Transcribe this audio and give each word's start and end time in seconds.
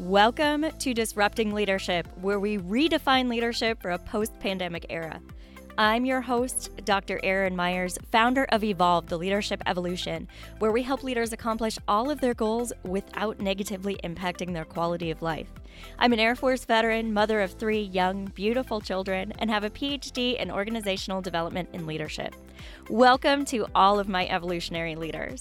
Welcome 0.00 0.66
to 0.80 0.92
Disrupting 0.92 1.54
Leadership, 1.54 2.08
where 2.20 2.40
we 2.40 2.58
redefine 2.58 3.28
leadership 3.28 3.80
for 3.80 3.92
a 3.92 3.98
post 3.98 4.36
pandemic 4.40 4.86
era. 4.90 5.20
I'm 5.78 6.04
your 6.04 6.20
host, 6.20 6.70
Dr. 6.84 7.20
Erin 7.22 7.54
Mires, 7.54 7.96
founder 8.10 8.44
of 8.50 8.64
Evolve, 8.64 9.06
the 9.06 9.16
Leadership 9.16 9.62
Evolution, 9.66 10.26
where 10.58 10.72
we 10.72 10.82
help 10.82 11.04
leaders 11.04 11.32
accomplish 11.32 11.78
all 11.86 12.10
of 12.10 12.20
their 12.20 12.34
goals 12.34 12.72
without 12.82 13.38
negatively 13.38 13.94
impacting 14.02 14.52
their 14.52 14.64
quality 14.64 15.12
of 15.12 15.22
life. 15.22 15.52
I'm 15.96 16.12
an 16.12 16.18
Air 16.18 16.34
Force 16.34 16.64
veteran, 16.64 17.14
mother 17.14 17.40
of 17.40 17.52
three 17.52 17.82
young, 17.82 18.26
beautiful 18.34 18.80
children, 18.80 19.32
and 19.38 19.48
have 19.48 19.62
a 19.62 19.70
PhD 19.70 20.36
in 20.40 20.50
organizational 20.50 21.22
development 21.22 21.68
and 21.72 21.86
leadership. 21.86 22.34
Welcome 22.90 23.44
to 23.46 23.66
all 23.76 24.00
of 24.00 24.08
my 24.08 24.26
evolutionary 24.26 24.96
leaders. 24.96 25.40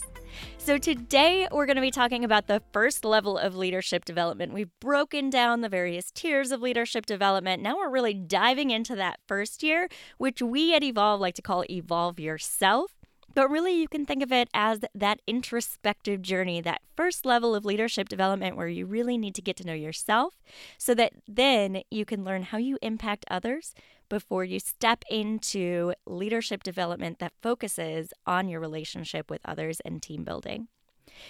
So, 0.57 0.77
today 0.77 1.47
we're 1.52 1.65
going 1.65 1.75
to 1.75 1.81
be 1.81 1.91
talking 1.91 2.23
about 2.23 2.47
the 2.47 2.61
first 2.71 3.04
level 3.05 3.38
of 3.38 3.55
leadership 3.55 4.05
development. 4.05 4.54
We've 4.54 4.71
broken 4.79 5.29
down 5.29 5.61
the 5.61 5.69
various 5.69 6.11
tiers 6.11 6.51
of 6.51 6.61
leadership 6.61 7.06
development. 7.06 7.61
Now 7.61 7.78
we're 7.78 7.89
really 7.89 8.14
diving 8.14 8.71
into 8.71 8.96
that 8.96 9.19
first 9.28 9.59
tier, 9.59 9.89
which 10.18 10.42
we 10.42 10.73
at 10.75 10.83
Evolve 10.83 11.19
like 11.19 11.36
to 11.36 11.42
call 11.42 11.65
Evolve 11.69 12.19
Yourself. 12.19 13.03
But 13.36 13.50
really, 13.50 13.73
you 13.73 13.87
can 13.87 14.05
think 14.05 14.21
of 14.21 14.32
it 14.32 14.50
as 14.54 14.82
that 14.93 15.19
introspective 15.25 16.21
journey, 16.21 16.61
that 16.61 16.82
first 16.96 17.25
level 17.25 17.56
of 17.56 17.65
leadership 17.65 18.07
development 18.07 18.56
where 18.56 18.68
you 18.68 18.86
really 18.86 19.18
need 19.18 19.33
to 19.36 19.42
get 19.42 19.56
to 19.57 19.65
know 19.65 19.73
yourself 19.73 20.42
so 20.78 20.93
that 20.93 21.14
then 21.28 21.82
you 21.89 22.06
can 22.06 22.23
learn 22.23 22.43
how 22.43 22.57
you 22.57 22.78
impact 22.82 23.25
others 23.29 23.73
before 24.07 24.43
you 24.43 24.59
step 24.59 25.04
into 25.09 25.93
leadership 26.06 26.61
development 26.61 27.18
that 27.19 27.33
focuses 27.42 28.14
on 28.28 28.47
your 28.47 28.59
relationship 28.59 29.32
with 29.32 29.42
others 29.45 29.79
and 29.79 30.04
team 30.04 30.23
building. 30.23 30.68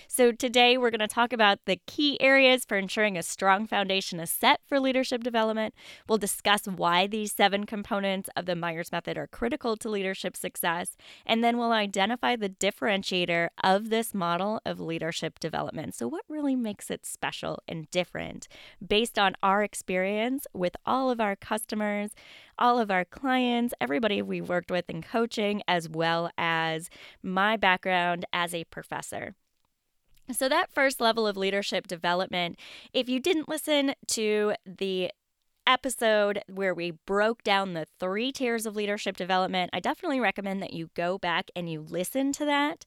So, 0.08 0.32
today 0.32 0.78
we're 0.78 0.90
going 0.90 1.00
to 1.00 1.08
talk 1.08 1.34
about 1.34 1.60
the 1.66 1.80
key 1.88 2.20
areas 2.22 2.66
for 2.66 2.78
ensuring 2.78 3.18
a 3.18 3.24
strong 3.24 3.68
foundation 3.68 4.20
is 4.20 4.30
set 4.30 4.62
for 4.66 4.80
leadership 4.80 5.24
development. 5.24 5.74
We'll 6.08 6.18
discuss 6.18 6.66
why 6.66 7.08
these 7.08 7.34
seven 7.34 7.66
components 7.66 8.30
of 8.36 8.46
the 8.46 8.56
Mires 8.56 8.92
Method 8.92 9.18
are 9.18 9.28
critical 9.28 9.76
to 9.78 9.90
leadership 9.90 10.36
success, 10.36 10.96
and 11.26 11.44
then 11.44 11.58
we'll 11.58 11.72
identify 11.72 12.36
the 12.36 12.50
differentiator 12.50 13.50
of 13.64 13.90
this 13.90 14.14
model 14.14 14.62
of 14.66 14.80
leadership 14.80 15.40
development. 15.40 15.96
So, 15.96 16.08
what 16.08 16.24
really 16.30 16.56
makes 16.56 16.90
it 16.90 17.06
special 17.06 17.60
and 17.68 17.90
different 17.92 18.48
based 18.86 19.18
on 19.20 19.36
our 19.42 19.64
experience 19.64 20.48
with 20.54 20.76
all 20.86 21.10
of 21.10 21.20
our 21.20 21.36
customers, 21.36 22.12
all 22.58 22.80
of 22.80 22.92
our 22.92 23.06
clients, 23.06 23.74
everybody 23.82 24.22
we've 24.22 24.50
worked 24.50 24.72
with 24.72 24.90
in 24.90 25.02
coaching, 25.02 25.62
as 25.68 25.90
well 25.90 26.30
as 26.38 26.90
my 27.22 27.58
background 27.58 28.26
as 28.34 28.54
a 28.54 28.64
professor. 28.66 29.36
So, 30.32 30.48
that 30.48 30.72
first 30.72 31.02
level 31.02 31.28
of 31.28 31.36
leadership 31.36 31.88
development, 31.88 32.58
if 32.94 33.10
you 33.10 33.20
didn't 33.20 33.50
listen 33.50 33.94
to 34.08 34.54
the 34.66 35.12
episode 35.68 36.42
where 36.48 36.74
we 36.74 36.92
broke 36.92 37.44
down 37.44 37.74
the 37.74 37.88
three 38.00 38.32
tiers 38.32 38.66
of 38.66 38.76
leadership 38.76 39.18
development, 39.18 39.70
I 39.74 39.80
definitely 39.80 40.20
recommend 40.20 40.62
that 40.62 40.74
you 40.74 40.90
go 40.96 41.18
back 41.18 41.52
and 41.56 41.70
you 41.70 41.82
listen 41.82 42.32
to 42.34 42.46
that. 42.46 42.86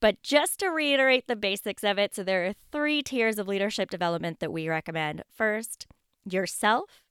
But 0.00 0.22
just 0.22 0.60
to 0.60 0.68
reiterate 0.68 1.26
the 1.26 1.36
basics 1.36 1.82
of 1.82 1.98
it, 1.98 2.14
so 2.14 2.22
there 2.22 2.46
are 2.46 2.54
three 2.70 3.02
tiers 3.02 3.38
of 3.38 3.48
leadership 3.48 3.90
development 3.90 4.40
that 4.40 4.52
we 4.52 4.68
recommend. 4.68 5.22
First, 5.34 5.86
yourself. 6.30 7.02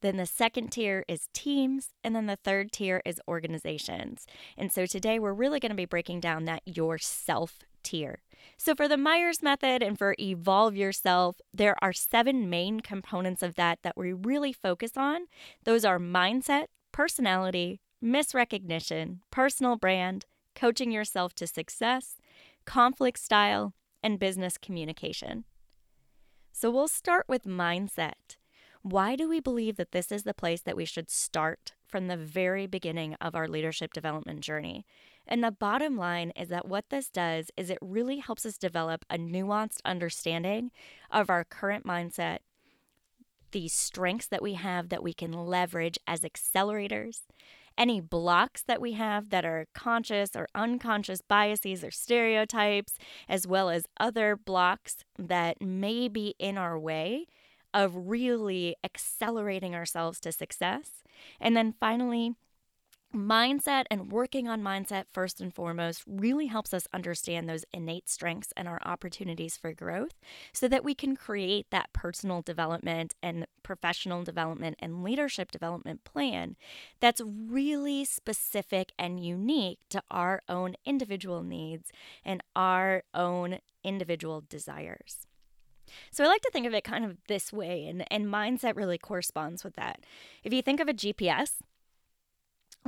Then 0.00 0.16
the 0.16 0.26
second 0.26 0.70
tier 0.70 1.04
is 1.08 1.28
teams. 1.32 1.92
And 2.02 2.14
then 2.14 2.26
the 2.26 2.36
third 2.36 2.72
tier 2.72 3.00
is 3.04 3.20
organizations. 3.28 4.26
And 4.56 4.72
so 4.72 4.86
today 4.86 5.18
we're 5.18 5.32
really 5.32 5.60
going 5.60 5.70
to 5.70 5.76
be 5.76 5.84
breaking 5.84 6.20
down 6.20 6.44
that 6.44 6.62
yourself 6.66 7.60
tier. 7.82 8.18
So, 8.56 8.74
for 8.74 8.88
the 8.88 8.96
Mires 8.96 9.42
method 9.42 9.82
and 9.82 9.98
for 9.98 10.14
Evolve 10.18 10.76
Yourself, 10.76 11.36
there 11.52 11.76
are 11.82 11.92
seven 11.92 12.48
main 12.48 12.80
components 12.80 13.42
of 13.42 13.54
that 13.54 13.80
that 13.82 13.96
we 13.96 14.12
really 14.12 14.52
focus 14.52 14.92
on. 14.96 15.26
Those 15.64 15.84
are 15.84 15.98
mindset, 15.98 16.66
personality, 16.92 17.80
misrecognition, 18.02 19.18
personal 19.30 19.76
brand, 19.76 20.26
coaching 20.54 20.90
yourself 20.90 21.34
to 21.34 21.46
success, 21.46 22.16
conflict 22.64 23.18
style, 23.18 23.74
and 24.02 24.18
business 24.18 24.56
communication. 24.58 25.44
So, 26.52 26.70
we'll 26.70 26.88
start 26.88 27.26
with 27.28 27.44
mindset. 27.44 28.36
Why 28.82 29.16
do 29.16 29.28
we 29.28 29.40
believe 29.40 29.76
that 29.76 29.90
this 29.90 30.12
is 30.12 30.22
the 30.22 30.32
place 30.32 30.62
that 30.62 30.76
we 30.76 30.84
should 30.84 31.10
start 31.10 31.72
from 31.88 32.06
the 32.06 32.16
very 32.16 32.66
beginning 32.66 33.14
of 33.20 33.34
our 33.34 33.48
leadership 33.48 33.92
development 33.92 34.40
journey? 34.40 34.86
And 35.26 35.42
the 35.42 35.50
bottom 35.50 35.96
line 35.96 36.32
is 36.36 36.48
that 36.48 36.68
what 36.68 36.90
this 36.90 37.08
does 37.08 37.50
is 37.56 37.70
it 37.70 37.78
really 37.80 38.18
helps 38.18 38.46
us 38.46 38.58
develop 38.58 39.04
a 39.10 39.18
nuanced 39.18 39.80
understanding 39.84 40.70
of 41.10 41.30
our 41.30 41.44
current 41.44 41.84
mindset, 41.84 42.38
the 43.52 43.68
strengths 43.68 44.26
that 44.28 44.42
we 44.42 44.54
have 44.54 44.88
that 44.88 45.02
we 45.02 45.12
can 45.12 45.32
leverage 45.32 45.98
as 46.06 46.20
accelerators, 46.20 47.22
any 47.78 48.00
blocks 48.00 48.62
that 48.62 48.80
we 48.80 48.92
have 48.92 49.30
that 49.30 49.44
are 49.44 49.66
conscious 49.74 50.30
or 50.34 50.48
unconscious 50.54 51.20
biases 51.20 51.84
or 51.84 51.90
stereotypes, 51.90 52.94
as 53.28 53.46
well 53.46 53.68
as 53.68 53.84
other 53.98 54.36
blocks 54.36 55.04
that 55.18 55.60
may 55.60 56.08
be 56.08 56.34
in 56.38 56.56
our 56.56 56.78
way 56.78 57.26
of 57.74 58.08
really 58.08 58.74
accelerating 58.82 59.74
ourselves 59.74 60.18
to 60.20 60.32
success. 60.32 61.02
And 61.40 61.56
then 61.56 61.74
finally, 61.78 62.34
mindset 63.14 63.84
and 63.90 64.10
working 64.12 64.48
on 64.48 64.62
mindset 64.62 65.04
first 65.12 65.40
and 65.40 65.54
foremost 65.54 66.02
really 66.06 66.46
helps 66.46 66.74
us 66.74 66.86
understand 66.92 67.48
those 67.48 67.64
innate 67.72 68.08
strengths 68.08 68.52
and 68.56 68.68
our 68.68 68.80
opportunities 68.84 69.56
for 69.56 69.72
growth 69.72 70.14
so 70.52 70.68
that 70.68 70.84
we 70.84 70.94
can 70.94 71.16
create 71.16 71.66
that 71.70 71.92
personal 71.92 72.42
development 72.42 73.14
and 73.22 73.46
professional 73.62 74.22
development 74.22 74.76
and 74.78 75.02
leadership 75.02 75.50
development 75.50 76.04
plan 76.04 76.56
that's 77.00 77.22
really 77.24 78.04
specific 78.04 78.92
and 78.98 79.24
unique 79.24 79.78
to 79.88 80.02
our 80.10 80.42
own 80.48 80.74
individual 80.84 81.42
needs 81.42 81.90
and 82.24 82.42
our 82.54 83.02
own 83.14 83.58
individual 83.84 84.42
desires. 84.48 85.26
So 86.10 86.24
I 86.24 86.26
like 86.26 86.42
to 86.42 86.50
think 86.52 86.66
of 86.66 86.74
it 86.74 86.84
kind 86.84 87.04
of 87.04 87.16
this 87.28 87.52
way, 87.52 87.86
and, 87.86 88.04
and 88.10 88.26
mindset 88.26 88.76
really 88.76 88.98
corresponds 88.98 89.62
with 89.62 89.76
that. 89.76 90.00
If 90.42 90.52
you 90.52 90.60
think 90.60 90.80
of 90.80 90.88
a 90.88 90.94
GPS, 90.94 91.52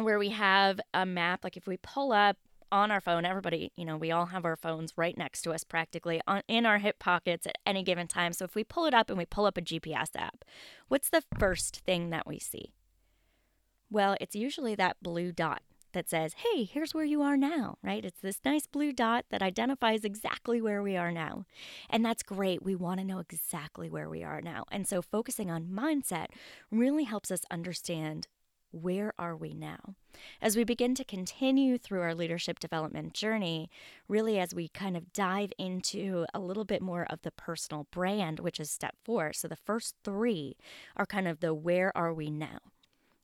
where 0.05 0.19
we 0.19 0.31
have 0.31 0.81
a 0.95 1.07
map. 1.07 1.45
Like 1.45 1.57
if 1.57 1.67
we 1.67 1.77
pull 1.79 2.13
up 2.13 2.37
on 2.71 2.91
our 2.91 3.01
phone, 3.01 3.25
everybody, 3.25 3.73
you 3.77 3.85
know, 3.85 3.97
we 3.97 4.11
all 4.11 4.27
have 4.27 4.45
our 4.45 4.57
phones 4.57 4.93
right 4.97 5.17
next 5.17 5.43
to 5.43 5.53
us 5.53 5.65
practically 5.65 6.21
on, 6.27 6.43
in 6.49 6.67
our 6.67 6.79
hip 6.79 6.99
pockets 6.99 7.47
at 7.47 7.59
any 7.67 7.83
given 7.83 8.07
time. 8.07 8.33
So 8.33 8.45
if 8.45 8.55
we 8.55 8.65
pull 8.65 8.87
it 8.87 8.95
up 8.95 9.09
and 9.09 9.19
we 9.19 9.25
pull 9.25 9.47
up 9.47 9.57
a 9.57 9.63
GPS 9.63 10.11
app, 10.17 10.45
what's 10.89 11.11
the 11.11 11.23
first 11.39 11.83
thing 11.87 12.11
that 12.11 12.27
we 12.27 12.39
see? 12.39 12.75
Well, 13.91 14.17
it's 14.21 14.37
usually 14.37 14.75
that 14.75 14.99
blue 15.03 15.33
dot 15.33 15.63
that 15.93 16.11
says, 16.11 16.35
hey, 16.35 16.65
here's 16.65 16.95
where 16.95 17.05
you 17.05 17.23
are 17.23 17.37
now, 17.37 17.79
right? 17.83 18.05
It's 18.05 18.21
this 18.21 18.41
nice 18.45 18.67
blue 18.67 18.93
dot 18.93 19.25
that 19.31 19.43
identifies 19.43 20.05
exactly 20.05 20.61
where 20.61 20.83
we 20.83 20.97
are 20.97 21.11
now. 21.11 21.45
And 21.89 22.05
that's 22.05 22.23
great. 22.23 22.63
We 22.63 22.75
want 22.75 23.01
to 23.01 23.07
know 23.07 23.19
exactly 23.19 23.89
where 23.89 24.11
we 24.11 24.23
are 24.23 24.43
now. 24.43 24.65
And 24.71 24.87
so 24.87 25.01
focusing 25.01 25.51
on 25.51 25.69
mindset 25.69 26.27
really 26.71 27.05
helps 27.05 27.31
us 27.31 27.41
understand 27.51 28.29
where 28.71 29.13
are 29.19 29.37
we 29.37 29.55
now? 29.55 29.95
As 30.43 30.57
we 30.57 30.65
begin 30.65 30.95
to 30.97 31.05
continue 31.05 31.79
through 31.79 32.03
our 32.03 32.15
leadership 32.15 32.59
development 32.59 33.15
journey, 33.15 33.71
really 34.09 34.39
as 34.39 34.55
we 34.55 34.69
kind 34.69 34.97
of 34.97 35.13
dive 35.13 35.53
into 35.59 36.27
a 36.35 36.41
little 36.41 36.65
bit 36.65 36.83
more 36.83 37.07
of 37.09 37.23
the 37.23 37.31
personal 37.31 37.87
brand, 37.91 38.41
which 38.41 38.61
is 38.61 38.71
step 38.71 38.95
four. 39.05 39.33
So 39.33 39.49
the 39.49 39.57
first 39.57 39.95
three 40.05 40.57
are 40.97 41.07
kind 41.07 41.29
of 41.29 41.41
the 41.41 41.55
where 41.55 41.97
are 41.97 42.13
we 42.13 42.31
now? 42.31 42.59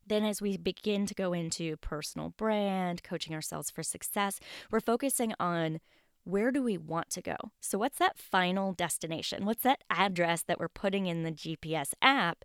Then, 0.06 0.24
as 0.24 0.42
we 0.42 0.58
begin 0.58 1.06
to 1.06 1.14
go 1.14 1.32
into 1.32 1.78
personal 1.78 2.34
brand, 2.36 3.02
coaching 3.02 3.34
ourselves 3.34 3.70
for 3.70 3.82
success, 3.82 4.38
we're 4.70 4.80
focusing 4.80 5.32
on 5.40 5.80
where 6.24 6.50
do 6.50 6.62
we 6.62 6.76
want 6.76 7.10
to 7.10 7.22
go? 7.22 7.36
So, 7.60 7.78
what's 7.78 7.98
that 7.98 8.18
final 8.18 8.72
destination? 8.72 9.46
What's 9.46 9.62
that 9.62 9.82
address 9.88 10.42
that 10.42 10.58
we're 10.58 10.68
putting 10.68 11.06
in 11.06 11.22
the 11.22 11.32
GPS 11.32 11.92
app 12.02 12.44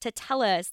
to 0.00 0.10
tell 0.10 0.42
us 0.42 0.72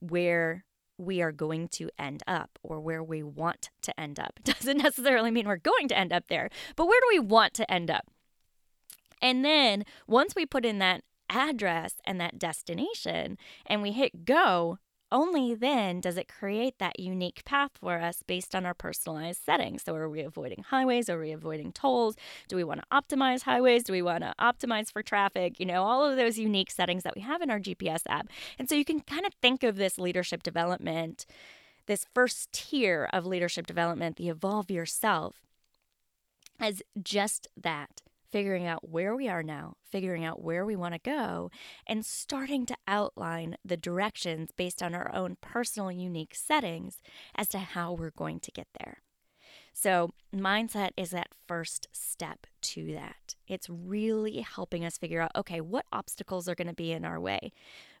where 0.00 0.64
we 0.98 1.20
are 1.22 1.32
going 1.32 1.68
to 1.68 1.90
end 1.98 2.22
up 2.26 2.58
or 2.62 2.80
where 2.80 3.02
we 3.02 3.22
want 3.22 3.70
to 3.82 3.98
end 3.98 4.18
up. 4.18 4.34
It 4.38 4.44
doesn't 4.54 4.78
necessarily 4.78 5.30
mean 5.30 5.46
we're 5.46 5.56
going 5.56 5.88
to 5.88 5.98
end 5.98 6.12
up 6.12 6.28
there, 6.28 6.50
but 6.74 6.86
where 6.86 7.00
do 7.00 7.06
we 7.10 7.20
want 7.20 7.54
to 7.54 7.70
end 7.70 7.90
up? 7.90 8.06
And 9.22 9.44
then 9.44 9.84
once 10.06 10.34
we 10.34 10.46
put 10.46 10.64
in 10.64 10.78
that 10.78 11.02
address 11.30 11.94
and 12.04 12.20
that 12.20 12.38
destination 12.38 13.38
and 13.66 13.82
we 13.82 13.92
hit 13.92 14.24
go, 14.24 14.78
only 15.12 15.54
then 15.54 16.00
does 16.00 16.16
it 16.16 16.28
create 16.28 16.78
that 16.78 16.98
unique 16.98 17.44
path 17.44 17.70
for 17.74 17.98
us 17.98 18.22
based 18.26 18.54
on 18.54 18.66
our 18.66 18.74
personalized 18.74 19.44
settings. 19.44 19.82
So, 19.84 19.94
are 19.94 20.08
we 20.08 20.22
avoiding 20.22 20.64
highways? 20.64 21.08
Are 21.08 21.18
we 21.18 21.32
avoiding 21.32 21.72
tolls? 21.72 22.16
Do 22.48 22.56
we 22.56 22.64
want 22.64 22.80
to 22.80 22.86
optimize 22.92 23.42
highways? 23.42 23.84
Do 23.84 23.92
we 23.92 24.02
want 24.02 24.22
to 24.24 24.34
optimize 24.40 24.92
for 24.92 25.02
traffic? 25.02 25.60
You 25.60 25.66
know, 25.66 25.84
all 25.84 26.04
of 26.04 26.16
those 26.16 26.38
unique 26.38 26.70
settings 26.70 27.04
that 27.04 27.14
we 27.14 27.22
have 27.22 27.42
in 27.42 27.50
our 27.50 27.60
GPS 27.60 28.02
app. 28.08 28.28
And 28.58 28.68
so, 28.68 28.74
you 28.74 28.84
can 28.84 29.00
kind 29.00 29.26
of 29.26 29.32
think 29.34 29.62
of 29.62 29.76
this 29.76 29.98
leadership 29.98 30.42
development, 30.42 31.26
this 31.86 32.06
first 32.14 32.52
tier 32.52 33.08
of 33.12 33.26
leadership 33.26 33.66
development, 33.66 34.16
the 34.16 34.28
evolve 34.28 34.70
yourself, 34.70 35.36
as 36.58 36.82
just 37.02 37.48
that 37.56 38.02
figuring 38.30 38.66
out 38.66 38.88
where 38.88 39.14
we 39.14 39.28
are 39.28 39.42
now, 39.42 39.74
figuring 39.90 40.24
out 40.24 40.42
where 40.42 40.64
we 40.64 40.76
want 40.76 40.94
to 40.94 41.00
go, 41.00 41.50
and 41.86 42.04
starting 42.04 42.66
to 42.66 42.76
outline 42.86 43.56
the 43.64 43.76
directions 43.76 44.50
based 44.56 44.82
on 44.82 44.94
our 44.94 45.12
own 45.14 45.36
personal 45.40 45.90
unique 45.90 46.34
settings 46.34 47.00
as 47.34 47.48
to 47.48 47.58
how 47.58 47.92
we're 47.92 48.10
going 48.10 48.40
to 48.40 48.50
get 48.50 48.68
there. 48.78 49.02
So, 49.78 50.08
mindset 50.34 50.92
is 50.96 51.10
that 51.10 51.28
first 51.46 51.88
step 51.92 52.46
to 52.62 52.94
that. 52.94 53.34
It's 53.46 53.68
really 53.68 54.40
helping 54.40 54.86
us 54.86 54.96
figure 54.96 55.20
out 55.20 55.32
okay, 55.36 55.60
what 55.60 55.84
obstacles 55.92 56.48
are 56.48 56.54
going 56.54 56.66
to 56.66 56.72
be 56.72 56.92
in 56.92 57.04
our 57.04 57.20
way? 57.20 57.52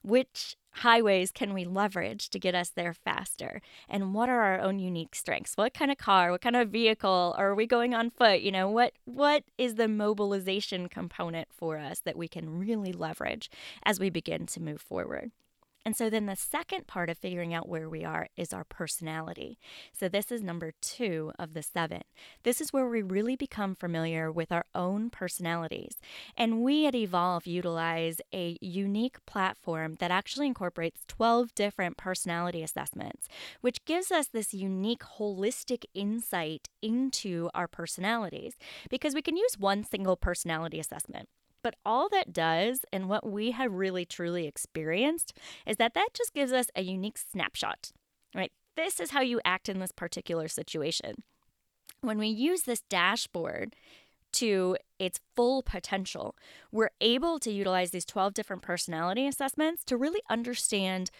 Which 0.02 0.56
highways 0.70 1.30
can 1.30 1.52
we 1.52 1.66
leverage 1.66 2.30
to 2.30 2.38
get 2.38 2.54
us 2.54 2.70
there 2.70 2.94
faster? 2.94 3.60
And 3.90 4.14
what 4.14 4.30
are 4.30 4.40
our 4.40 4.58
own 4.58 4.78
unique 4.78 5.14
strengths? 5.14 5.54
What 5.54 5.74
kind 5.74 5.90
of 5.90 5.98
car, 5.98 6.30
what 6.30 6.40
kind 6.40 6.56
of 6.56 6.70
vehicle 6.70 7.34
are 7.36 7.54
we 7.54 7.66
going 7.66 7.92
on 7.92 8.08
foot? 8.08 8.40
You 8.40 8.52
know, 8.52 8.70
what 8.70 8.94
what 9.04 9.44
is 9.58 9.74
the 9.74 9.86
mobilization 9.86 10.88
component 10.88 11.48
for 11.52 11.76
us 11.76 12.00
that 12.00 12.16
we 12.16 12.26
can 12.26 12.58
really 12.58 12.94
leverage 12.94 13.50
as 13.82 14.00
we 14.00 14.08
begin 14.08 14.46
to 14.46 14.62
move 14.62 14.80
forward? 14.80 15.30
And 15.86 15.94
so 15.94 16.10
then 16.10 16.26
the 16.26 16.34
second 16.34 16.88
part 16.88 17.08
of 17.08 17.16
figuring 17.16 17.54
out 17.54 17.68
where 17.68 17.88
we 17.88 18.04
are 18.04 18.26
is 18.36 18.52
our 18.52 18.64
personality. 18.64 19.56
So 19.92 20.08
this 20.08 20.32
is 20.32 20.42
number 20.42 20.72
two 20.82 21.30
of 21.38 21.54
the 21.54 21.62
seven. 21.62 22.02
This 22.42 22.60
is 22.60 22.72
where 22.72 22.88
we 22.88 23.02
really 23.02 23.36
become 23.36 23.76
familiar 23.76 24.32
with 24.32 24.50
our 24.50 24.64
own 24.74 25.10
personalities. 25.10 25.92
And 26.36 26.64
we 26.64 26.88
at 26.88 26.96
Evolve 26.96 27.46
utilize 27.46 28.20
a 28.34 28.58
unique 28.60 29.24
platform 29.26 29.94
that 30.00 30.10
actually 30.10 30.48
incorporates 30.48 31.04
12 31.06 31.54
different 31.54 31.96
personality 31.96 32.64
assessments, 32.64 33.28
which 33.60 33.84
gives 33.84 34.10
us 34.10 34.26
this 34.26 34.52
unique 34.52 35.04
holistic 35.20 35.84
insight 35.94 36.68
into 36.82 37.48
our 37.54 37.68
personalities 37.68 38.54
because 38.90 39.14
we 39.14 39.22
can 39.22 39.36
use 39.36 39.56
one 39.56 39.84
single 39.84 40.16
personality 40.16 40.80
assessment. 40.80 41.28
But 41.62 41.76
all 41.84 42.08
that 42.10 42.32
does, 42.32 42.84
and 42.92 43.08
what 43.08 43.26
we 43.26 43.50
have 43.50 43.72
really 43.72 44.04
truly 44.04 44.46
experienced, 44.46 45.36
is 45.66 45.76
that 45.76 45.94
that 45.94 46.08
just 46.14 46.32
gives 46.32 46.52
us 46.52 46.66
a 46.76 46.82
unique 46.82 47.18
snapshot, 47.18 47.90
right? 48.34 48.52
This 48.76 49.00
is 49.00 49.10
how 49.10 49.20
you 49.20 49.40
act 49.44 49.68
in 49.68 49.80
this 49.80 49.92
particular 49.92 50.48
situation. 50.48 51.22
When 52.02 52.18
we 52.18 52.28
use 52.28 52.62
this 52.62 52.82
dashboard, 52.82 53.74
to 54.32 54.76
its 54.98 55.18
full 55.34 55.62
potential, 55.62 56.36
we're 56.70 56.90
able 57.00 57.38
to 57.38 57.50
utilize 57.50 57.90
these 57.90 58.04
12 58.04 58.34
different 58.34 58.60
personality 58.60 59.26
assessments 59.26 59.82
to 59.84 59.96
really 59.96 60.20
understand 60.28 61.10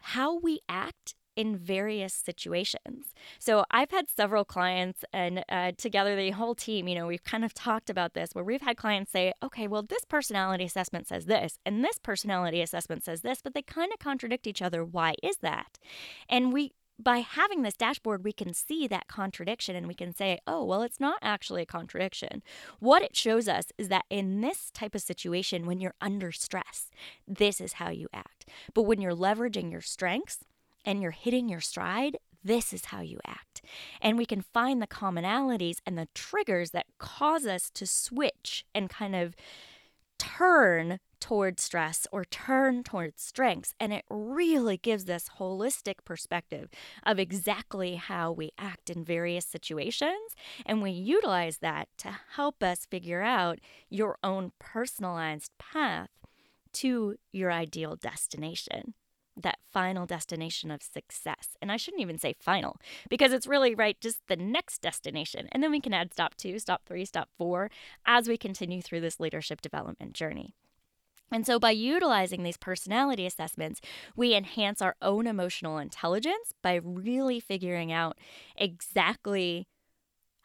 how 0.00 0.38
we 0.38 0.60
act 0.66 1.14
in 1.36 1.56
various 1.56 2.14
situations. 2.14 3.14
So 3.38 3.64
I've 3.70 3.90
had 3.90 4.08
several 4.08 4.44
clients, 4.44 5.04
and 5.12 5.44
uh, 5.48 5.72
together 5.76 6.16
the 6.16 6.30
whole 6.30 6.54
team, 6.54 6.88
you 6.88 6.94
know, 6.94 7.06
we've 7.06 7.22
kind 7.22 7.44
of 7.44 7.54
talked 7.54 7.90
about 7.90 8.14
this 8.14 8.30
where 8.32 8.44
we've 8.44 8.62
had 8.62 8.76
clients 8.76 9.12
say, 9.12 9.32
okay, 9.42 9.68
well, 9.68 9.82
this 9.82 10.04
personality 10.04 10.64
assessment 10.64 11.06
says 11.06 11.26
this, 11.26 11.58
and 11.64 11.84
this 11.84 11.98
personality 11.98 12.60
assessment 12.62 13.04
says 13.04 13.20
this, 13.20 13.40
but 13.42 13.54
they 13.54 13.62
kind 13.62 13.92
of 13.92 13.98
contradict 13.98 14.46
each 14.46 14.62
other. 14.62 14.84
Why 14.84 15.14
is 15.22 15.36
that? 15.38 15.78
And 16.28 16.52
we 16.52 16.72
by 16.98 17.18
having 17.18 17.62
this 17.62 17.76
dashboard, 17.76 18.24
we 18.24 18.32
can 18.32 18.54
see 18.54 18.86
that 18.88 19.08
contradiction 19.08 19.76
and 19.76 19.86
we 19.86 19.94
can 19.94 20.14
say, 20.14 20.38
oh, 20.46 20.64
well, 20.64 20.82
it's 20.82 21.00
not 21.00 21.18
actually 21.20 21.62
a 21.62 21.66
contradiction. 21.66 22.42
What 22.78 23.02
it 23.02 23.14
shows 23.14 23.48
us 23.48 23.66
is 23.76 23.88
that 23.88 24.06
in 24.08 24.40
this 24.40 24.70
type 24.70 24.94
of 24.94 25.02
situation, 25.02 25.66
when 25.66 25.78
you're 25.78 25.94
under 26.00 26.32
stress, 26.32 26.90
this 27.28 27.60
is 27.60 27.74
how 27.74 27.90
you 27.90 28.08
act. 28.14 28.46
But 28.72 28.82
when 28.82 29.00
you're 29.00 29.14
leveraging 29.14 29.70
your 29.70 29.82
strengths, 29.82 30.44
and 30.86 31.02
you're 31.02 31.10
hitting 31.10 31.48
your 31.48 31.60
stride, 31.60 32.16
this 32.42 32.72
is 32.72 32.86
how 32.86 33.00
you 33.00 33.18
act. 33.26 33.60
And 34.00 34.16
we 34.16 34.24
can 34.24 34.40
find 34.40 34.80
the 34.80 34.86
commonalities 34.86 35.78
and 35.84 35.98
the 35.98 36.08
triggers 36.14 36.70
that 36.70 36.86
cause 36.98 37.44
us 37.44 37.70
to 37.74 37.86
switch 37.86 38.64
and 38.74 38.88
kind 38.88 39.16
of 39.16 39.34
turn 40.18 41.00
towards 41.18 41.62
stress 41.62 42.06
or 42.12 42.24
turn 42.24 42.84
towards 42.84 43.20
strengths. 43.20 43.74
And 43.80 43.92
it 43.92 44.04
really 44.08 44.76
gives 44.76 45.06
this 45.06 45.30
holistic 45.38 45.96
perspective 46.04 46.70
of 47.04 47.18
exactly 47.18 47.96
how 47.96 48.30
we 48.30 48.52
act 48.58 48.90
in 48.90 49.04
various 49.04 49.44
situations. 49.44 50.36
And 50.64 50.82
we 50.82 50.92
utilize 50.92 51.58
that 51.58 51.88
to 51.98 52.16
help 52.34 52.62
us 52.62 52.86
figure 52.88 53.22
out 53.22 53.58
your 53.90 54.18
own 54.22 54.52
personalized 54.58 55.50
path 55.58 56.10
to 56.74 57.16
your 57.32 57.50
ideal 57.50 57.96
destination 57.96 58.94
that 59.36 59.58
final 59.70 60.06
destination 60.06 60.70
of 60.70 60.82
success. 60.82 61.56
And 61.60 61.70
I 61.70 61.76
shouldn't 61.76 62.02
even 62.02 62.18
say 62.18 62.34
final 62.38 62.78
because 63.10 63.32
it's 63.32 63.46
really 63.46 63.74
right 63.74 64.00
just 64.00 64.20
the 64.28 64.36
next 64.36 64.80
destination. 64.80 65.48
And 65.52 65.62
then 65.62 65.70
we 65.70 65.80
can 65.80 65.92
add 65.92 66.12
stop 66.12 66.34
two, 66.36 66.58
stop 66.58 66.82
three, 66.86 67.04
stop 67.04 67.28
four 67.36 67.70
as 68.06 68.28
we 68.28 68.36
continue 68.36 68.80
through 68.80 69.00
this 69.00 69.20
leadership 69.20 69.60
development 69.60 70.14
journey. 70.14 70.54
And 71.32 71.44
so, 71.44 71.58
by 71.58 71.72
utilizing 71.72 72.44
these 72.44 72.56
personality 72.56 73.26
assessments, 73.26 73.80
we 74.14 74.34
enhance 74.34 74.80
our 74.80 74.94
own 75.02 75.26
emotional 75.26 75.78
intelligence 75.78 76.52
by 76.62 76.76
really 76.76 77.40
figuring 77.40 77.90
out 77.90 78.16
exactly 78.56 79.66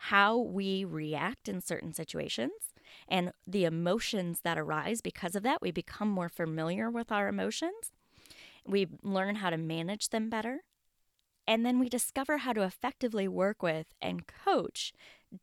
how 0.06 0.36
we 0.36 0.84
react 0.84 1.48
in 1.48 1.62
certain 1.62 1.94
situations 1.94 2.74
and 3.08 3.32
the 3.46 3.66
emotions 3.66 4.42
that 4.44 4.58
arise 4.58 5.02
because 5.02 5.36
of 5.36 5.44
that. 5.44 5.62
We 5.62 5.70
become 5.70 6.10
more 6.10 6.30
familiar 6.30 6.90
with 6.90 7.12
our 7.12 7.28
emotions. 7.28 7.92
We 8.66 8.88
learn 9.04 9.36
how 9.36 9.50
to 9.50 9.58
manage 9.58 10.10
them 10.10 10.30
better. 10.30 10.60
And 11.48 11.66
then 11.66 11.80
we 11.80 11.90
discover 11.90 12.38
how 12.38 12.54
to 12.54 12.62
effectively 12.62 13.28
work 13.28 13.64
with 13.64 13.88
and 14.02 14.28
coach 14.28 14.94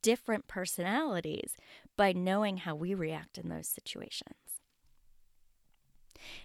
different 0.02 0.46
personalities 0.46 1.56
by 1.96 2.12
knowing 2.12 2.58
how 2.58 2.74
we 2.74 2.94
react 2.94 3.36
in 3.38 3.48
those 3.48 3.68
situations. 3.68 4.36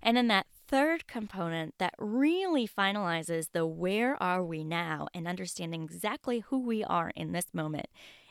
And 0.01 0.17
then 0.17 0.27
that 0.27 0.47
third 0.67 1.07
component 1.07 1.75
that 1.77 1.93
really 1.97 2.67
finalizes 2.67 3.51
the 3.51 3.65
where 3.65 4.21
are 4.21 4.43
we 4.43 4.63
now 4.63 5.07
and 5.13 5.27
understanding 5.27 5.83
exactly 5.83 6.39
who 6.39 6.59
we 6.59 6.83
are 6.83 7.11
in 7.15 7.31
this 7.31 7.53
moment 7.53 7.87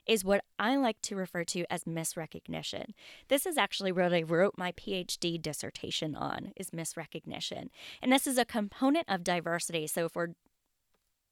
is 0.06 0.25
what 0.25 0.44
I 0.58 0.76
like 0.76 1.00
to 1.02 1.16
refer 1.16 1.44
to 1.44 1.64
as 1.70 1.84
misrecognition. 1.84 2.94
This 3.28 3.46
is 3.46 3.56
actually 3.56 3.93
what 3.93 4.12
I 4.12 4.22
wrote 4.22 4.54
my 4.56 4.72
PhD 4.72 5.40
dissertation 5.40 6.14
on 6.14 6.52
is 6.56 6.70
misrecognition. 6.70 7.69
And 8.00 8.12
this 8.12 8.26
is 8.26 8.38
a 8.38 8.44
component 8.44 9.08
of 9.08 9.25
diversity. 9.25 9.87
So 9.87 10.08
for 10.08 10.34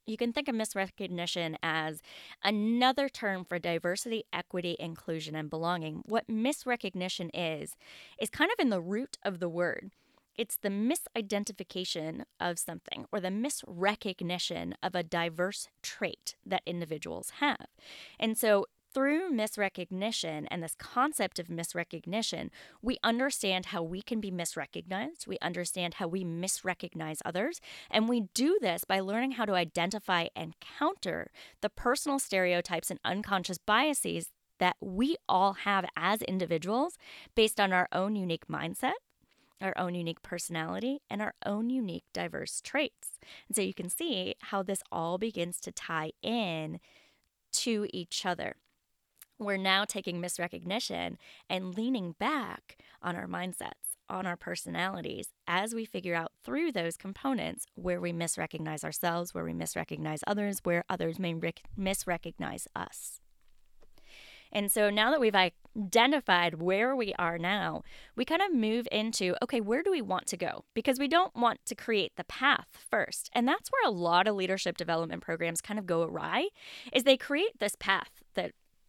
you 0.06 0.17
can 0.17 0.32
think 0.32 0.49
of 0.49 0.55
misrecognition 0.55 1.56
as 1.62 2.00
another 2.43 3.08
term 3.08 3.44
for 3.44 3.58
diversity, 3.58 4.25
equity, 4.32 4.76
inclusion, 4.78 5.37
and 5.37 5.49
belonging. 5.49 6.02
What 6.06 6.26
misrecognition 6.26 7.31
is, 7.32 7.76
is 8.20 8.31
kind 8.31 8.50
of 8.50 8.61
in 8.61 8.70
the 8.70 8.81
root 8.81 9.19
of 9.25 9.38
the 9.38 9.49
word. 9.49 9.91
It's 10.37 10.56
the 10.56 10.69
misidentification 10.69 12.25
of 12.39 12.58
something 12.58 13.06
or 13.13 13.20
the 13.20 13.29
misrecognition 13.29 14.75
of 14.82 14.94
a 14.94 15.03
diverse 15.03 15.69
trait 15.82 16.37
that 16.46 16.63
individuals 16.67 17.31
have. 17.41 17.67
And 18.19 18.37
so 18.39 18.67
through 18.93 19.31
misrecognition 19.31 20.46
and 20.51 20.63
this 20.63 20.75
concept 20.77 21.39
of 21.39 21.46
misrecognition, 21.46 22.51
we 22.82 22.99
understand 23.05 23.67
how 23.67 23.82
we 23.82 24.03
can 24.03 24.20
be 24.20 24.31
misrecognized. 24.31 25.27
We 25.27 25.39
understand 25.41 25.94
how 25.94 26.08
we 26.08 26.25
misrecognize 26.25 27.20
others. 27.25 27.60
And 27.91 28.08
we 28.08 28.22
do 28.34 28.58
this 28.60 28.84
by 28.84 29.01
learning 29.01 29.32
how 29.32 29.44
to 29.44 29.55
identify 29.55 30.27
and 30.34 30.55
counter 30.79 31.31
the 31.60 31.70
personal 31.70 32.19
stereotypes 32.19 32.91
and 32.91 32.99
unconscious 33.05 33.58
biases 33.58 34.31
that 34.58 34.77
we 34.81 35.17
all 35.29 35.53
have 35.53 35.87
as 35.96 36.22
individuals 36.22 36.99
based 37.34 37.60
on 37.60 37.72
our 37.72 37.89
own 37.93 38.17
unique 38.17 38.49
mindset 38.49 38.93
our 39.60 39.72
own 39.76 39.94
unique 39.94 40.22
personality, 40.22 41.00
and 41.10 41.20
our 41.20 41.34
own 41.44 41.70
unique 41.70 42.05
diverse 42.12 42.60
traits. 42.60 43.19
And 43.48 43.56
so 43.56 43.62
you 43.62 43.74
can 43.74 43.88
see 43.88 44.34
how 44.40 44.62
this 44.62 44.82
all 44.90 45.19
begins 45.19 45.60
to 45.60 45.72
tie 45.72 46.12
in 46.22 46.81
to 47.52 47.86
each 47.93 48.24
other. 48.24 48.56
We're 49.38 49.56
now 49.56 49.84
taking 49.84 50.20
misrecognition 50.20 51.17
and 51.48 51.74
leaning 51.74 52.14
back 52.19 52.76
on 53.00 53.17
our 53.17 53.26
mindsets, 53.26 53.96
on 54.08 54.26
our 54.26 54.36
personalities, 54.36 55.29
as 55.46 55.74
we 55.74 55.84
figure 55.86 56.14
out 56.14 56.32
through 56.44 56.72
those 56.72 56.96
components 56.98 57.64
where 57.74 58.00
we 58.00 58.12
misrecognize 58.12 58.84
ourselves, 58.84 59.32
where 59.32 59.44
we 59.44 59.55
misrecognize 59.55 60.20
others, 60.26 60.60
where 60.62 60.84
others 60.90 61.19
may 61.19 61.32
rec- 61.32 61.62
misrecognize 61.79 62.67
us. 62.76 63.20
And 64.52 64.70
so 64.70 64.90
now 64.90 65.10
that 65.10 65.20
we've 65.20 65.34
identified 65.77 66.60
where 66.60 66.94
we 66.94 67.15
are 67.19 67.39
now, 67.39 67.82
we 68.17 68.24
kind 68.24 68.43
of 68.43 68.55
move 68.55 68.86
into 68.91 69.34
okay, 69.43 69.60
where 69.60 69.82
do 69.82 69.91
we 69.91 70.03
want 70.03 70.27
to 70.27 70.36
go? 70.36 70.65
Because 70.74 70.98
we 70.98 71.08
don't 71.08 71.34
want 71.34 71.60
to 71.67 71.74
create 71.74 72.12
the 72.17 72.24
path 72.24 72.67
first. 72.91 73.31
And 73.32 73.46
that's 73.46 73.70
where 73.70 73.89
a 73.91 73.94
lot 73.94 74.27
of 74.27 74.34
leadership 74.36 74.77
development 74.77 75.22
programs 75.22 75.60
kind 75.60 75.79
of 75.79 75.86
go 75.86 76.03
awry 76.03 76.48
is 76.93 77.05
they 77.05 77.17
create 77.17 77.58
this 77.58 77.77
path 77.79 78.19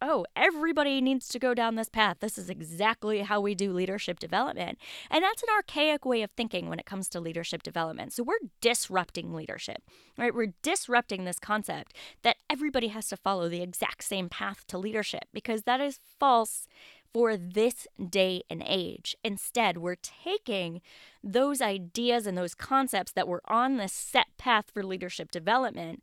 oh, 0.02 0.26
everybody 0.34 1.00
needs 1.00 1.28
to 1.28 1.38
go 1.38 1.54
down 1.54 1.76
this 1.76 1.88
path. 1.88 2.16
This 2.20 2.36
is 2.36 2.50
exactly 2.50 3.20
how 3.20 3.40
we 3.40 3.54
do 3.54 3.72
leadership 3.72 4.18
development. 4.18 4.78
And 5.08 5.22
that's 5.22 5.44
an 5.44 5.48
archaic 5.54 6.04
way 6.04 6.22
of 6.22 6.32
thinking 6.32 6.68
when 6.68 6.80
it 6.80 6.86
comes 6.86 7.08
to 7.10 7.20
leadership 7.20 7.62
development. 7.62 8.12
So 8.12 8.24
we're 8.24 8.34
disrupting 8.60 9.32
leadership, 9.32 9.82
right? 10.18 10.34
We're 10.34 10.54
disrupting 10.60 11.24
this 11.24 11.38
concept 11.38 11.94
that 12.22 12.36
everybody 12.50 12.88
has 12.88 13.08
to 13.08 13.16
follow 13.16 13.48
the 13.48 13.62
exact 13.62 14.02
same 14.02 14.28
path 14.28 14.66
to 14.66 14.76
leadership 14.76 15.24
because 15.32 15.62
that 15.62 15.80
is 15.80 16.00
false 16.18 16.66
for 17.14 17.36
this 17.36 17.86
day 18.10 18.42
and 18.50 18.64
age. 18.66 19.14
Instead, 19.22 19.78
we're 19.78 19.96
taking 19.96 20.80
those 21.22 21.62
ideas 21.62 22.26
and 22.26 22.36
those 22.36 22.56
concepts 22.56 23.12
that 23.12 23.28
were 23.28 23.42
on 23.44 23.76
this 23.76 23.92
set 23.92 24.26
path 24.36 24.64
for 24.74 24.82
leadership 24.82 25.30
development 25.30 26.02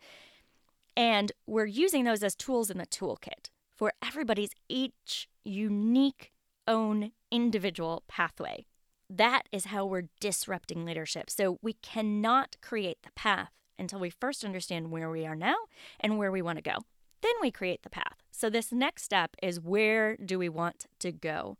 and 0.95 1.31
we're 1.47 1.65
using 1.65 2.03
those 2.03 2.23
as 2.23 2.35
tools 2.35 2.69
in 2.69 2.77
the 2.77 2.85
toolkit 2.85 3.49
for 3.79 3.93
everybody's 4.05 4.51
each 4.67 5.29
unique 5.45 6.33
own 6.67 7.13
individual 7.31 8.03
pathway. 8.09 8.65
That 9.09 9.43
is 9.53 9.65
how 9.65 9.85
we're 9.85 10.09
disrupting 10.19 10.83
leadership. 10.83 11.29
So 11.29 11.57
we 11.61 11.73
cannot 11.73 12.57
create 12.61 12.97
the 13.03 13.13
path 13.15 13.51
until 13.79 13.99
we 13.99 14.09
first 14.09 14.43
understand 14.43 14.91
where 14.91 15.09
we 15.09 15.25
are 15.25 15.35
now 15.35 15.55
and 15.97 16.17
where 16.17 16.29
we 16.31 16.41
want 16.41 16.57
to 16.57 16.61
go. 16.61 16.79
Then 17.21 17.31
we 17.41 17.51
create 17.51 17.83
the 17.83 17.89
path. 17.89 18.17
So 18.31 18.49
this 18.49 18.73
next 18.73 19.03
step 19.03 19.37
is 19.41 19.61
where 19.61 20.17
do 20.17 20.37
we 20.37 20.49
want 20.49 20.85
to 20.99 21.13
go? 21.13 21.57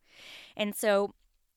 And 0.58 0.76
so 0.76 1.14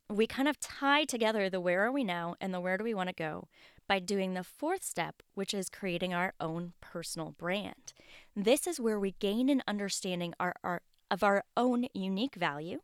we 0.08 0.28
kind 0.28 0.46
of 0.46 0.60
tie 0.60 1.04
together 1.04 1.50
the 1.50 1.60
where 1.60 1.84
are 1.84 1.92
we 1.92 2.04
now 2.04 2.36
and 2.40 2.54
the 2.54 2.60
where 2.60 2.78
do 2.78 2.84
we 2.84 2.94
want 2.94 3.08
to 3.08 3.14
go 3.14 3.48
by 3.88 3.98
doing 3.98 4.34
the 4.34 4.44
fourth 4.44 4.84
step, 4.84 5.22
which 5.34 5.52
is 5.52 5.68
creating 5.68 6.14
our 6.14 6.34
own 6.40 6.72
personal 6.80 7.34
brand. 7.36 7.92
This 8.34 8.66
is 8.66 8.80
where 8.80 8.98
we 8.98 9.14
gain 9.18 9.50
an 9.50 9.62
understanding 9.68 10.32
our, 10.40 10.54
our, 10.64 10.80
of 11.10 11.22
our 11.22 11.44
own 11.54 11.86
unique 11.92 12.34
value, 12.34 12.80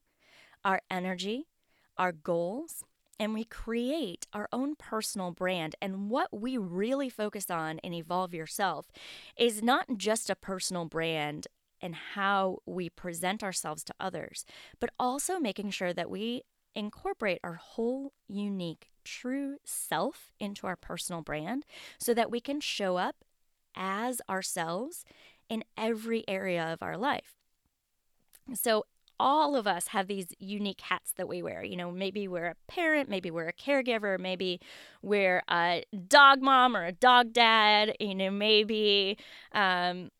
our 0.62 0.82
energy, 0.90 1.46
our 1.96 2.12
goals, 2.12 2.84
and 3.18 3.32
we 3.32 3.44
create 3.44 4.26
our 4.34 4.48
own 4.52 4.76
personal 4.76 5.30
brand. 5.30 5.74
And 5.80 6.10
what 6.10 6.38
we 6.38 6.58
really 6.58 7.08
focus 7.08 7.50
on 7.50 7.78
in 7.78 7.94
Evolve 7.94 8.34
Yourself 8.34 8.92
is 9.38 9.62
not 9.62 9.86
just 9.96 10.28
a 10.28 10.36
personal 10.36 10.84
brand 10.84 11.46
and 11.80 11.94
how 11.94 12.58
we 12.66 12.90
present 12.90 13.42
ourselves 13.42 13.82
to 13.84 13.94
others, 13.98 14.44
but 14.80 14.90
also 14.98 15.38
making 15.38 15.70
sure 15.70 15.94
that 15.94 16.10
we 16.10 16.42
incorporate 16.74 17.40
our 17.42 17.54
whole 17.54 18.12
unique 18.28 18.90
true 19.02 19.56
self 19.64 20.30
into 20.38 20.66
our 20.66 20.76
personal 20.76 21.22
brand 21.22 21.64
so 21.98 22.12
that 22.12 22.30
we 22.30 22.40
can 22.40 22.60
show 22.60 22.98
up 22.98 23.16
as 23.74 24.20
ourselves 24.28 25.04
in 25.48 25.64
every 25.76 26.24
area 26.28 26.72
of 26.72 26.82
our 26.82 26.96
life. 26.96 27.34
So, 28.54 28.86
all 29.20 29.56
of 29.56 29.66
us 29.66 29.88
have 29.88 30.06
these 30.06 30.28
unique 30.38 30.80
hats 30.80 31.12
that 31.16 31.26
we 31.26 31.42
wear. 31.42 31.64
You 31.64 31.76
know, 31.76 31.90
maybe 31.90 32.28
we're 32.28 32.46
a 32.46 32.54
parent, 32.68 33.08
maybe 33.08 33.32
we're 33.32 33.48
a 33.48 33.52
caregiver, 33.52 34.16
maybe 34.16 34.60
we're 35.02 35.42
a 35.50 35.82
dog 36.06 36.40
mom 36.40 36.76
or 36.76 36.84
a 36.84 36.92
dog 36.92 37.32
dad, 37.32 37.96
you 37.98 38.14
know, 38.14 38.30
maybe 38.30 39.18
um, 39.52 40.10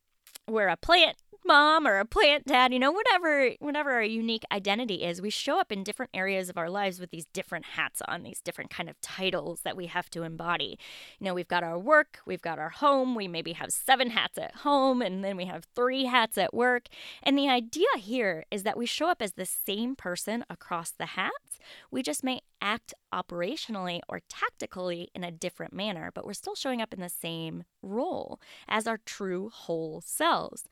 we're 0.49 0.66
a 0.66 0.76
plant 0.76 1.16
mom 1.45 1.87
or 1.87 1.99
a 1.99 2.04
plant 2.04 2.45
dad, 2.47 2.73
you 2.73 2.78
know, 2.78 2.92
whatever 2.92 3.50
whatever 3.61 3.92
our 3.92 4.02
unique 4.02 4.45
identity 4.52 5.04
is, 5.04 5.23
we 5.23 5.30
show 5.30 5.59
up 5.59 5.73
in 5.73 5.83
different 5.83 6.11
areas 6.14 6.49
of 6.49 6.59
our 6.59 6.71
lives 6.71 7.00
with 7.00 7.11
these 7.11 7.26
different 7.33 7.64
hats 7.64 8.02
on, 8.07 8.23
these 8.23 8.40
different 8.40 8.71
kind 8.71 8.88
of 8.88 9.00
titles 9.00 9.61
that 9.62 9.76
we 9.76 9.87
have 9.87 10.11
to 10.11 10.23
embody. 10.23 10.78
You 11.18 11.26
know, 11.26 11.35
we've 11.35 11.49
got 11.49 11.64
our 11.64 11.78
work, 11.78 12.18
we've 12.26 12.42
got 12.42 12.59
our 12.59 12.71
home, 12.71 13.14
we 13.14 13.28
maybe 13.28 13.52
have 13.52 13.73
seven 13.73 14.11
hats 14.11 14.38
at 14.38 14.57
home 14.57 15.02
and 15.02 15.25
then 15.25 15.37
we 15.37 15.47
have 15.47 15.66
three 15.75 16.04
hats 16.04 16.37
at 16.38 16.52
work. 16.54 16.88
And 17.23 17.37
the 17.37 17.49
idea 17.49 17.88
here 17.97 18.45
is 18.50 18.62
that 18.64 18.76
we 18.76 18.87
show 18.87 19.09
up 19.09 19.23
as 19.23 19.33
the 19.33 19.47
same 19.47 19.97
person 19.97 20.45
across 20.50 20.90
the 20.90 21.07
hats. 21.07 21.59
We 21.90 22.02
just 22.02 22.25
may 22.25 22.40
act 22.61 22.95
operationally 23.12 24.00
or 24.09 24.21
tactically 24.28 25.09
in 25.14 25.25
a 25.25 25.30
different 25.30 25.73
manner, 25.73 26.11
but 26.14 26.26
we're 26.26 26.33
still 26.33 26.54
showing 26.54 26.83
up 26.83 26.92
in 26.92 27.00
the 27.00 27.09
same 27.09 27.64
role 27.83 28.40
as 28.68 28.87
our 28.87 28.99
true 28.99 29.50
whole 29.52 30.00
selves. 30.04 30.68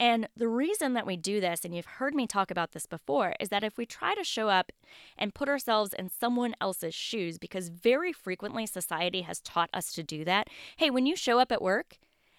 And 0.00 0.28
the 0.34 0.48
reason 0.48 0.94
that 0.94 1.06
we 1.06 1.18
do 1.18 1.42
this, 1.42 1.62
and 1.62 1.76
you've 1.76 1.84
heard 1.84 2.14
me 2.14 2.26
talk 2.26 2.50
about 2.50 2.72
this 2.72 2.86
before, 2.86 3.34
is 3.38 3.50
that 3.50 3.62
if 3.62 3.76
we 3.76 3.84
try 3.84 4.14
to 4.14 4.24
show 4.24 4.48
up 4.48 4.72
and 5.18 5.34
put 5.34 5.48
ourselves 5.48 5.92
in 5.92 6.08
someone 6.08 6.54
else's 6.58 6.94
shoes, 6.94 7.36
because 7.36 7.68
very 7.68 8.10
frequently 8.10 8.64
society 8.64 9.20
has 9.20 9.40
taught 9.40 9.68
us 9.74 9.92
to 9.92 10.02
do 10.02 10.24
that. 10.24 10.48
Hey, 10.78 10.88
when 10.88 11.04
you 11.04 11.14
show 11.16 11.38
up 11.38 11.52
at 11.52 11.60
work 11.60 11.98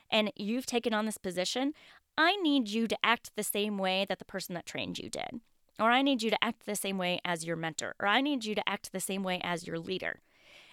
and 0.10 0.32
you've 0.36 0.65
taken 0.65 0.91
on 0.91 1.06
this 1.06 1.20
position, 1.20 1.74
I 2.18 2.36
need 2.38 2.68
you 2.68 2.88
to 2.88 2.98
act 3.03 3.30
the 3.36 3.44
same 3.44 3.77
way 3.77 4.08
that 4.10 4.18
the 4.18 4.25
person 4.25 4.56
that 4.56 4.65
trained 4.65 4.98
you 4.98 5.12
did. 5.12 5.39
Or 5.80 5.91
I 5.91 6.01
need 6.01 6.24
you 6.24 6.32
to 6.32 6.44
act 6.44 6.65
the 6.65 6.75
same 6.75 6.98
way 6.98 7.22
as 7.24 7.46
your 7.46 7.56
mentor. 7.56 7.94
Or 8.00 8.08
I 8.08 8.22
need 8.22 8.44
you 8.44 8.56
to 8.56 8.68
act 8.68 8.91
the 8.91 9.00
same 9.00 9.22
way 9.22 9.39
as 9.44 9.68
your 9.68 9.77
leader. 9.77 10.20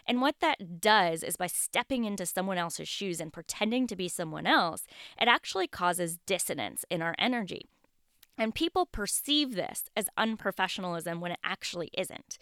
And 0.09 0.23
what 0.23 0.41
that 0.41 0.81
does 0.81 1.23
is 1.23 1.37
by 1.37 1.47
stepping 1.47 2.05
into 2.05 2.25
someone 2.25 2.57
else's 2.57 2.89
shoes 2.89 3.21
and 3.21 3.33
pretending 3.33 3.87
to 3.87 3.95
be 3.95 4.09
someone 4.09 4.47
else, 4.47 4.87
it 5.21 5.29
actually 5.29 5.69
causes 5.69 6.19
dissonance 6.27 6.87
in 6.91 7.03
our 7.03 7.15
energy. 7.19 7.67
And 8.39 8.55
people 8.55 8.87
perceive 8.87 9.55
this 9.55 9.85
as 9.95 10.07
unprofessionalism 10.19 11.21
when 11.21 11.33
it 11.33 11.41
actually 11.45 11.91
isn't. 11.93 12.39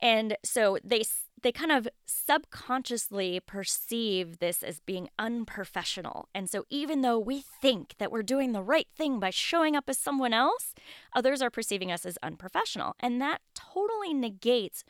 And 0.00 0.36
so 0.44 0.78
they 0.84 1.04
they 1.42 1.52
kind 1.52 1.72
of 1.72 1.86
subconsciously 2.06 3.38
perceive 3.40 4.38
this 4.38 4.62
as 4.62 4.80
being 4.80 5.10
unprofessional. 5.18 6.28
And 6.34 6.48
so 6.48 6.64
even 6.70 7.02
though 7.02 7.18
we 7.18 7.44
think 7.60 7.94
that 7.98 8.10
we're 8.10 8.22
doing 8.22 8.52
the 8.52 8.62
right 8.62 8.88
thing 8.96 9.20
by 9.20 9.28
showing 9.28 9.76
up 9.76 9.84
as 9.88 9.98
someone 9.98 10.32
else, 10.32 10.74
others 11.14 11.42
are 11.42 11.50
perceiving 11.50 11.92
us 11.92 12.06
as 12.06 12.18
unprofessional. 12.22 12.94
And 12.98 13.20
that 13.20 13.42
totally 13.54 14.14
negates 14.14 14.84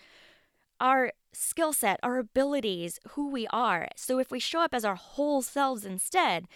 our 0.80 1.12
skill 1.34 1.72
set, 1.72 2.00
our 2.02 2.18
abilities, 2.18 2.98
who 3.10 3.28
we 3.28 3.46
are. 3.48 3.88
So 3.96 4.18
if 4.18 4.30
we 4.30 4.40
show 4.40 4.60
up 4.60 4.74
as 4.74 4.84
our 4.84 4.94
whole 4.94 5.42
selves 5.42 5.84
instead, 5.84 6.46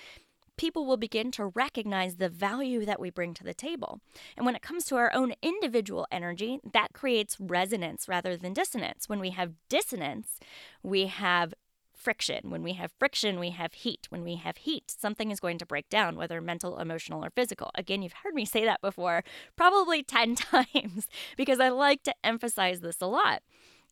people 0.56 0.84
will 0.84 0.96
begin 0.96 1.30
to 1.32 1.46
recognize 1.46 2.16
the 2.16 2.28
value 2.28 2.84
that 2.84 3.00
we 3.00 3.10
bring 3.10 3.32
to 3.32 3.44
the 3.44 3.54
table. 3.54 4.00
And 4.36 4.44
when 4.44 4.56
it 4.56 4.62
comes 4.62 4.84
to 4.86 4.96
our 4.96 5.10
own 5.14 5.34
individual 5.40 6.06
energy, 6.10 6.60
that 6.72 6.92
creates 6.92 7.38
resonance 7.40 8.08
rather 8.08 8.36
than 8.36 8.52
dissonance. 8.52 9.08
When 9.08 9.20
we 9.20 9.30
have 9.30 9.54
dissonance, 9.68 10.38
we 10.82 11.06
have 11.06 11.54
friction. 11.98 12.50
When 12.50 12.62
we 12.62 12.74
have 12.74 12.92
friction, 12.98 13.38
we 13.38 13.50
have 13.50 13.72
heat. 13.72 14.06
When 14.08 14.22
we 14.22 14.36
have 14.36 14.58
heat, 14.58 14.94
something 14.96 15.30
is 15.30 15.40
going 15.40 15.58
to 15.58 15.66
break 15.66 15.88
down, 15.88 16.16
whether 16.16 16.40
mental, 16.40 16.78
emotional, 16.78 17.24
or 17.24 17.30
physical. 17.30 17.70
Again, 17.74 18.02
you've 18.02 18.12
heard 18.24 18.34
me 18.34 18.44
say 18.44 18.64
that 18.64 18.80
before, 18.80 19.24
probably 19.56 20.02
10 20.04 20.36
times, 20.36 21.06
because 21.36 21.60
I 21.60 21.68
like 21.68 22.02
to 22.04 22.14
emphasize 22.24 22.80
this 22.80 23.00
a 23.00 23.06
lot. 23.06 23.42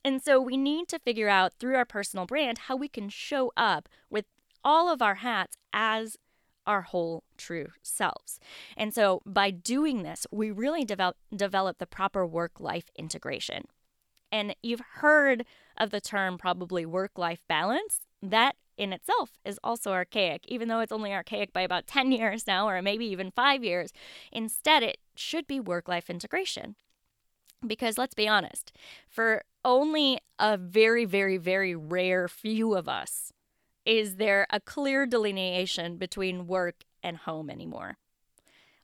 And 0.06 0.22
so 0.22 0.40
we 0.40 0.56
need 0.56 0.86
to 0.90 1.00
figure 1.00 1.28
out 1.28 1.54
through 1.58 1.74
our 1.74 1.84
personal 1.84 2.26
brand 2.26 2.58
how 2.58 2.76
we 2.76 2.86
can 2.86 3.08
show 3.08 3.52
up 3.56 3.88
with 4.08 4.24
all 4.62 4.88
of 4.88 5.02
our 5.02 5.16
hats 5.16 5.56
as 5.72 6.16
our 6.64 6.82
whole 6.82 7.24
true 7.36 7.70
selves. 7.82 8.38
And 8.76 8.94
so 8.94 9.20
by 9.26 9.50
doing 9.50 10.04
this, 10.04 10.24
we 10.30 10.52
really 10.52 10.84
develop 10.84 11.16
develop 11.34 11.78
the 11.78 11.88
proper 11.88 12.24
work 12.24 12.60
life 12.60 12.84
integration. 12.96 13.64
And 14.30 14.54
you've 14.62 14.82
heard 15.00 15.44
of 15.76 15.90
the 15.90 16.00
term 16.00 16.38
probably 16.38 16.86
work 16.86 17.18
life 17.18 17.42
balance. 17.48 17.98
That 18.22 18.54
in 18.76 18.92
itself 18.92 19.32
is 19.44 19.58
also 19.64 19.90
archaic, 19.90 20.44
even 20.46 20.68
though 20.68 20.80
it's 20.80 20.92
only 20.92 21.12
archaic 21.12 21.52
by 21.52 21.62
about 21.62 21.88
10 21.88 22.12
years 22.12 22.46
now, 22.46 22.68
or 22.68 22.80
maybe 22.80 23.06
even 23.06 23.32
five 23.32 23.64
years. 23.64 23.92
Instead, 24.30 24.84
it 24.84 24.98
should 25.16 25.48
be 25.48 25.58
work 25.58 25.88
life 25.88 26.08
integration. 26.08 26.76
Because 27.66 27.98
let's 27.98 28.14
be 28.14 28.28
honest, 28.28 28.72
for 29.08 29.44
only 29.64 30.18
a 30.38 30.56
very, 30.56 31.04
very, 31.04 31.36
very 31.36 31.74
rare 31.74 32.28
few 32.28 32.74
of 32.74 32.88
us 32.88 33.32
is 33.84 34.16
there 34.16 34.46
a 34.50 34.60
clear 34.60 35.06
delineation 35.06 35.96
between 35.96 36.46
work 36.46 36.84
and 37.02 37.18
home 37.18 37.48
anymore, 37.48 37.98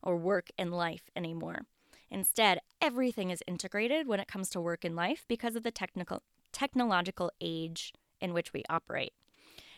or 0.02 0.16
work 0.16 0.48
and 0.56 0.72
life 0.72 1.10
anymore. 1.16 1.62
Instead, 2.10 2.60
everything 2.80 3.30
is 3.30 3.42
integrated 3.46 4.06
when 4.06 4.20
it 4.20 4.28
comes 4.28 4.48
to 4.50 4.60
work 4.60 4.84
and 4.84 4.94
life 4.94 5.24
because 5.28 5.56
of 5.56 5.62
the 5.62 5.70
technical 5.70 6.22
technological 6.52 7.32
age 7.40 7.92
in 8.20 8.34
which 8.34 8.52
we 8.52 8.62
operate. 8.68 9.14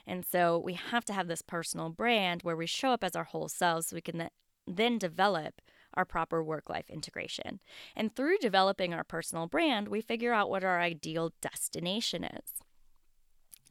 And 0.06 0.26
so 0.26 0.58
we 0.58 0.74
have 0.74 1.04
to 1.06 1.12
have 1.12 1.28
this 1.28 1.42
personal 1.42 1.88
brand 1.88 2.42
where 2.42 2.56
we 2.56 2.66
show 2.66 2.90
up 2.90 3.04
as 3.04 3.16
our 3.16 3.24
whole 3.24 3.48
selves 3.48 3.86
so 3.86 3.96
we 3.96 4.02
can 4.02 4.28
then 4.66 4.98
develop 4.98 5.60
our 5.96 6.04
proper 6.04 6.42
work 6.42 6.68
life 6.68 6.90
integration. 6.90 7.60
And 7.96 8.14
through 8.14 8.38
developing 8.38 8.92
our 8.94 9.04
personal 9.04 9.46
brand, 9.46 9.88
we 9.88 10.00
figure 10.00 10.32
out 10.32 10.50
what 10.50 10.64
our 10.64 10.80
ideal 10.80 11.32
destination 11.40 12.24
is. 12.24 12.52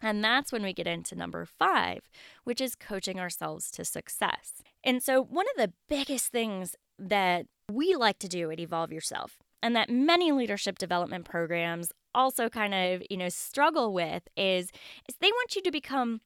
And 0.01 0.23
that's 0.23 0.51
when 0.51 0.63
we 0.63 0.73
get 0.73 0.85
into 0.85 1.15
number 1.15 1.45
five, 1.45 2.09
which 2.43 2.59
is 2.59 2.75
coaching 2.75 3.19
ourselves 3.19 3.71
to 3.71 3.85
success. 3.85 4.61
And 4.83 5.01
so, 5.01 5.23
one 5.23 5.45
of 5.55 5.61
the 5.61 5.73
biggest 5.87 6.27
things 6.27 6.75
that 6.99 7.45
we 7.71 7.95
like 7.95 8.19
to 8.19 8.27
do 8.27 8.51
at 8.51 8.59
Evolve 8.59 8.91
Yourself, 8.91 9.37
and 9.61 9.73
that 9.77 9.89
many 9.89 10.33
leadership 10.33 10.77
development 10.77 11.23
programs 11.23 11.93
also 12.13 12.49
kind 12.49 12.73
of, 12.73 13.01
you 13.09 13.15
know, 13.15 13.29
struggle 13.29 13.93
with 13.93 14.23
is, 14.35 14.71
is 15.07 15.15
they 15.21 15.31
want 15.31 15.55
you 15.55 15.61
to 15.61 15.71
become 15.71 16.19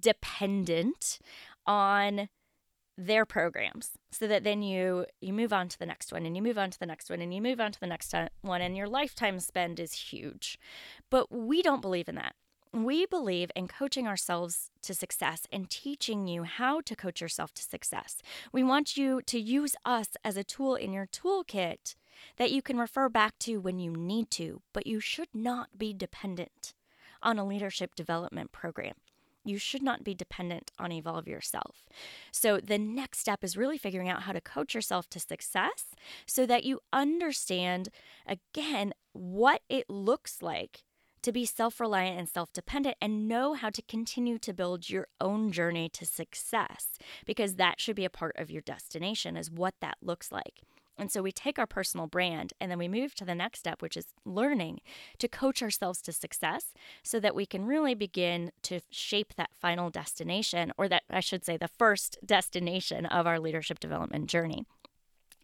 dependent 0.00 1.20
on 1.66 2.28
their 3.06 3.24
programs 3.24 3.90
so 4.10 4.26
that 4.26 4.44
then 4.44 4.62
you 4.62 5.06
you 5.20 5.32
move 5.32 5.52
on 5.52 5.68
to 5.68 5.78
the 5.78 5.86
next 5.86 6.12
one 6.12 6.26
and 6.26 6.36
you 6.36 6.42
move 6.42 6.58
on 6.58 6.70
to 6.70 6.78
the 6.78 6.86
next 6.86 7.10
one 7.10 7.20
and 7.20 7.34
you 7.34 7.42
move 7.42 7.60
on 7.60 7.72
to 7.72 7.80
the 7.80 7.86
next 7.86 8.14
uh, 8.14 8.28
one 8.42 8.60
and 8.60 8.76
your 8.76 8.88
lifetime 8.88 9.40
spend 9.40 9.80
is 9.80 9.92
huge. 9.92 10.58
But 11.10 11.32
we 11.32 11.62
don't 11.62 11.82
believe 11.82 12.08
in 12.08 12.14
that. 12.16 12.34
We 12.72 13.04
believe 13.04 13.50
in 13.54 13.68
coaching 13.68 14.08
ourselves 14.08 14.70
to 14.82 14.94
success 14.94 15.46
and 15.52 15.68
teaching 15.68 16.26
you 16.26 16.44
how 16.44 16.80
to 16.82 16.96
coach 16.96 17.20
yourself 17.20 17.52
to 17.54 17.62
success. 17.62 18.22
We 18.50 18.62
want 18.62 18.96
you 18.96 19.20
to 19.26 19.38
use 19.38 19.76
us 19.84 20.08
as 20.24 20.38
a 20.38 20.44
tool 20.44 20.74
in 20.74 20.92
your 20.92 21.06
toolkit 21.06 21.94
that 22.36 22.50
you 22.50 22.62
can 22.62 22.78
refer 22.78 23.10
back 23.10 23.38
to 23.40 23.58
when 23.58 23.78
you 23.78 23.90
need 23.90 24.30
to, 24.30 24.62
but 24.72 24.86
you 24.86 25.00
should 25.00 25.28
not 25.34 25.76
be 25.76 25.92
dependent 25.92 26.72
on 27.22 27.38
a 27.38 27.46
leadership 27.46 27.94
development 27.94 28.52
program. 28.52 28.94
You 29.44 29.58
should 29.58 29.82
not 29.82 30.04
be 30.04 30.14
dependent 30.14 30.70
on 30.78 30.92
Evolve 30.92 31.26
Yourself. 31.26 31.84
So, 32.30 32.58
the 32.60 32.78
next 32.78 33.18
step 33.18 33.42
is 33.42 33.56
really 33.56 33.78
figuring 33.78 34.08
out 34.08 34.22
how 34.22 34.32
to 34.32 34.40
coach 34.40 34.74
yourself 34.74 35.08
to 35.10 35.20
success 35.20 35.86
so 36.26 36.46
that 36.46 36.64
you 36.64 36.80
understand, 36.92 37.88
again, 38.26 38.92
what 39.12 39.62
it 39.68 39.90
looks 39.90 40.42
like 40.42 40.84
to 41.22 41.32
be 41.32 41.44
self 41.44 41.80
reliant 41.80 42.18
and 42.18 42.28
self 42.28 42.52
dependent 42.52 42.96
and 43.00 43.28
know 43.28 43.54
how 43.54 43.70
to 43.70 43.82
continue 43.82 44.38
to 44.38 44.52
build 44.52 44.90
your 44.90 45.08
own 45.20 45.52
journey 45.52 45.88
to 45.88 46.04
success 46.04 46.98
because 47.26 47.54
that 47.54 47.80
should 47.80 47.96
be 47.96 48.04
a 48.04 48.10
part 48.10 48.36
of 48.36 48.50
your 48.50 48.62
destination, 48.62 49.36
is 49.36 49.50
what 49.50 49.74
that 49.80 49.98
looks 50.02 50.30
like. 50.30 50.60
And 51.02 51.10
so 51.10 51.20
we 51.20 51.32
take 51.32 51.58
our 51.58 51.66
personal 51.66 52.06
brand 52.06 52.52
and 52.60 52.70
then 52.70 52.78
we 52.78 52.86
move 52.86 53.12
to 53.16 53.24
the 53.24 53.34
next 53.34 53.58
step, 53.58 53.82
which 53.82 53.96
is 53.96 54.14
learning 54.24 54.82
to 55.18 55.26
coach 55.26 55.60
ourselves 55.60 56.00
to 56.02 56.12
success 56.12 56.66
so 57.02 57.18
that 57.18 57.34
we 57.34 57.44
can 57.44 57.64
really 57.64 57.96
begin 57.96 58.52
to 58.62 58.78
shape 58.88 59.34
that 59.34 59.50
final 59.52 59.90
destination, 59.90 60.72
or 60.78 60.88
that 60.88 61.02
I 61.10 61.18
should 61.18 61.44
say, 61.44 61.56
the 61.56 61.66
first 61.66 62.18
destination 62.24 63.04
of 63.06 63.26
our 63.26 63.40
leadership 63.40 63.80
development 63.80 64.28
journey. 64.28 64.64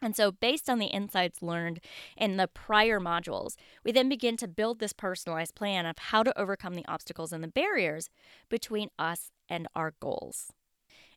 And 0.01 0.15
so, 0.15 0.31
based 0.31 0.71
on 0.71 0.79
the 0.79 0.87
insights 0.87 1.43
learned 1.43 1.81
in 2.17 2.37
the 2.37 2.47
prior 2.47 3.01
modules, 3.01 3.57
we 3.83 3.91
then 3.91 4.09
begin 4.09 4.37
to 4.37 4.47
build 4.47 4.79
this 4.79 4.93
personalized 4.93 5.57
plan 5.57 5.87
of 5.87 5.99
how 5.99 6.23
to 6.23 6.39
overcome 6.39 6.75
the 6.75 6.87
obstacles 6.87 7.33
and 7.33 7.43
the 7.43 7.49
barriers 7.49 8.11
between 8.49 8.91
us 8.97 9.33
and 9.49 9.67
our 9.75 9.95
goals. 9.99 10.53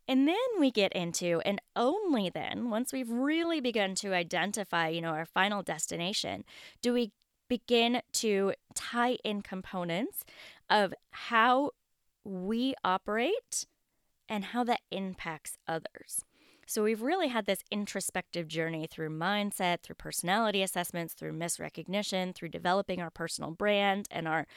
And 0.07 0.27
then 0.27 0.35
we 0.59 0.71
get 0.71 0.91
into, 0.93 1.41
and 1.45 1.61
only 1.75 2.29
then, 2.29 2.69
once 2.69 2.91
we've 2.91 3.09
really 3.09 3.61
begun 3.61 3.95
to 3.95 4.13
identify, 4.13 4.89
you 4.89 5.01
know, 5.01 5.09
our 5.09 5.25
final 5.25 5.61
destination, 5.61 6.43
do 6.81 6.93
we 6.93 7.11
begin 7.51 8.01
to 8.13 8.53
tie 8.75 9.17
in 9.25 9.41
components 9.41 10.23
of 10.69 10.93
how 11.11 11.71
we 12.23 12.73
operate 12.83 13.65
and 14.29 14.45
how 14.45 14.63
that 14.63 14.79
impacts 14.89 15.57
others. 15.67 16.23
So 16.65 16.83
we've 16.83 17.01
really 17.01 17.27
had 17.27 17.47
this 17.47 17.63
introspective 17.69 18.47
journey 18.47 18.87
through 18.89 19.09
mindset, 19.09 19.81
through 19.81 19.95
personality 19.95 20.63
assessments, 20.63 21.13
through 21.13 21.33
misrecognition, 21.33 22.33
through 22.33 22.47
developing 22.47 23.01
our 23.01 23.09
personal 23.09 23.51
brand 23.51 24.07
and 24.09 24.29
our 24.29 24.47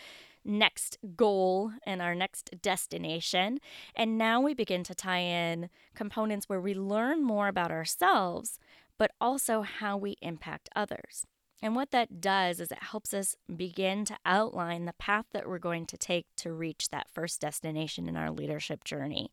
next 0.45 0.99
goal 1.17 1.73
and 1.87 2.03
our 2.03 2.15
next 2.15 2.51
destination. 2.63 3.59
And 3.95 4.19
now 4.19 4.41
we 4.41 4.55
begin 4.55 4.85
to 4.85 4.95
tie 4.95 5.19
in 5.19 5.71
components 5.95 6.49
where 6.49 6.61
we 6.61 6.75
learn 6.75 7.23
more 7.23 7.49
about 7.49 7.71
ourselves, 7.71 8.59
but 8.99 9.13
also 9.21 9.63
how 9.63 9.97
we 9.97 10.17
impact 10.21 10.69
others. 10.77 11.27
And 11.63 11.75
what 11.75 11.93
that 11.93 12.21
does 12.21 12.61
is 12.61 12.71
it 12.71 12.83
helps 12.83 13.15
us 13.15 13.37
begin 13.57 14.05
to 14.05 14.17
outline 14.27 14.85
the 14.85 14.93
path 14.93 15.25
that 15.33 15.49
we're 15.49 15.59
going 15.59 15.87
to 15.87 15.97
take 15.97 16.27
to 16.37 16.53
reach 16.53 16.91
that 16.91 17.09
first 17.11 17.41
destination 17.41 18.07
in 18.07 18.17
our 18.17 18.31
leadership 18.31 18.85
journey. 18.85 19.31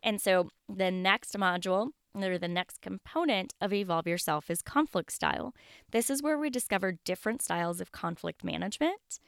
And 0.00 0.20
so 0.20 0.50
the 0.68 0.92
next 0.92 1.36
module 1.36 1.88
or 2.14 2.38
the 2.38 2.46
next 2.46 2.80
component 2.80 3.54
of 3.60 3.72
Evolve 3.72 4.06
Yourself 4.06 4.50
is 4.50 4.62
conflict 4.62 5.10
style. 5.10 5.52
This 5.90 6.10
is 6.10 6.22
where 6.22 6.38
we 6.38 6.48
discover 6.48 6.98
different 7.04 7.42
styles 7.42 7.80
of 7.80 7.90
conflict 7.90 8.44
management 8.44 9.18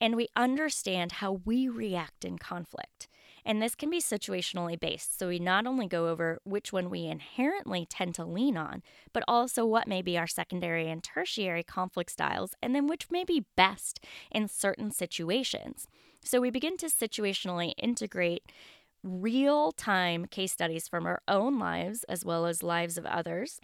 and 0.00 0.16
we 0.16 0.28
understand 0.36 1.12
how 1.12 1.40
we 1.44 1.68
react 1.68 2.24
in 2.24 2.38
conflict. 2.38 3.08
And 3.44 3.62
this 3.62 3.74
can 3.74 3.90
be 3.90 4.00
situationally 4.00 4.78
based. 4.78 5.18
So 5.18 5.28
we 5.28 5.38
not 5.38 5.66
only 5.66 5.86
go 5.86 6.08
over 6.08 6.40
which 6.44 6.72
one 6.72 6.90
we 6.90 7.06
inherently 7.06 7.86
tend 7.88 8.14
to 8.16 8.24
lean 8.24 8.56
on, 8.56 8.82
but 9.12 9.24
also 9.26 9.64
what 9.64 9.88
may 9.88 10.02
be 10.02 10.18
our 10.18 10.26
secondary 10.26 10.90
and 10.90 11.02
tertiary 11.02 11.62
conflict 11.62 12.10
styles, 12.10 12.54
and 12.62 12.74
then 12.74 12.86
which 12.86 13.10
may 13.10 13.24
be 13.24 13.46
best 13.56 14.04
in 14.30 14.48
certain 14.48 14.90
situations. 14.90 15.86
So 16.22 16.40
we 16.40 16.50
begin 16.50 16.76
to 16.78 16.86
situationally 16.86 17.72
integrate 17.78 18.44
real 19.02 19.72
time 19.72 20.26
case 20.26 20.52
studies 20.52 20.86
from 20.86 21.06
our 21.06 21.22
own 21.26 21.58
lives 21.58 22.04
as 22.04 22.24
well 22.24 22.44
as 22.44 22.62
lives 22.62 22.98
of 22.98 23.06
others 23.06 23.58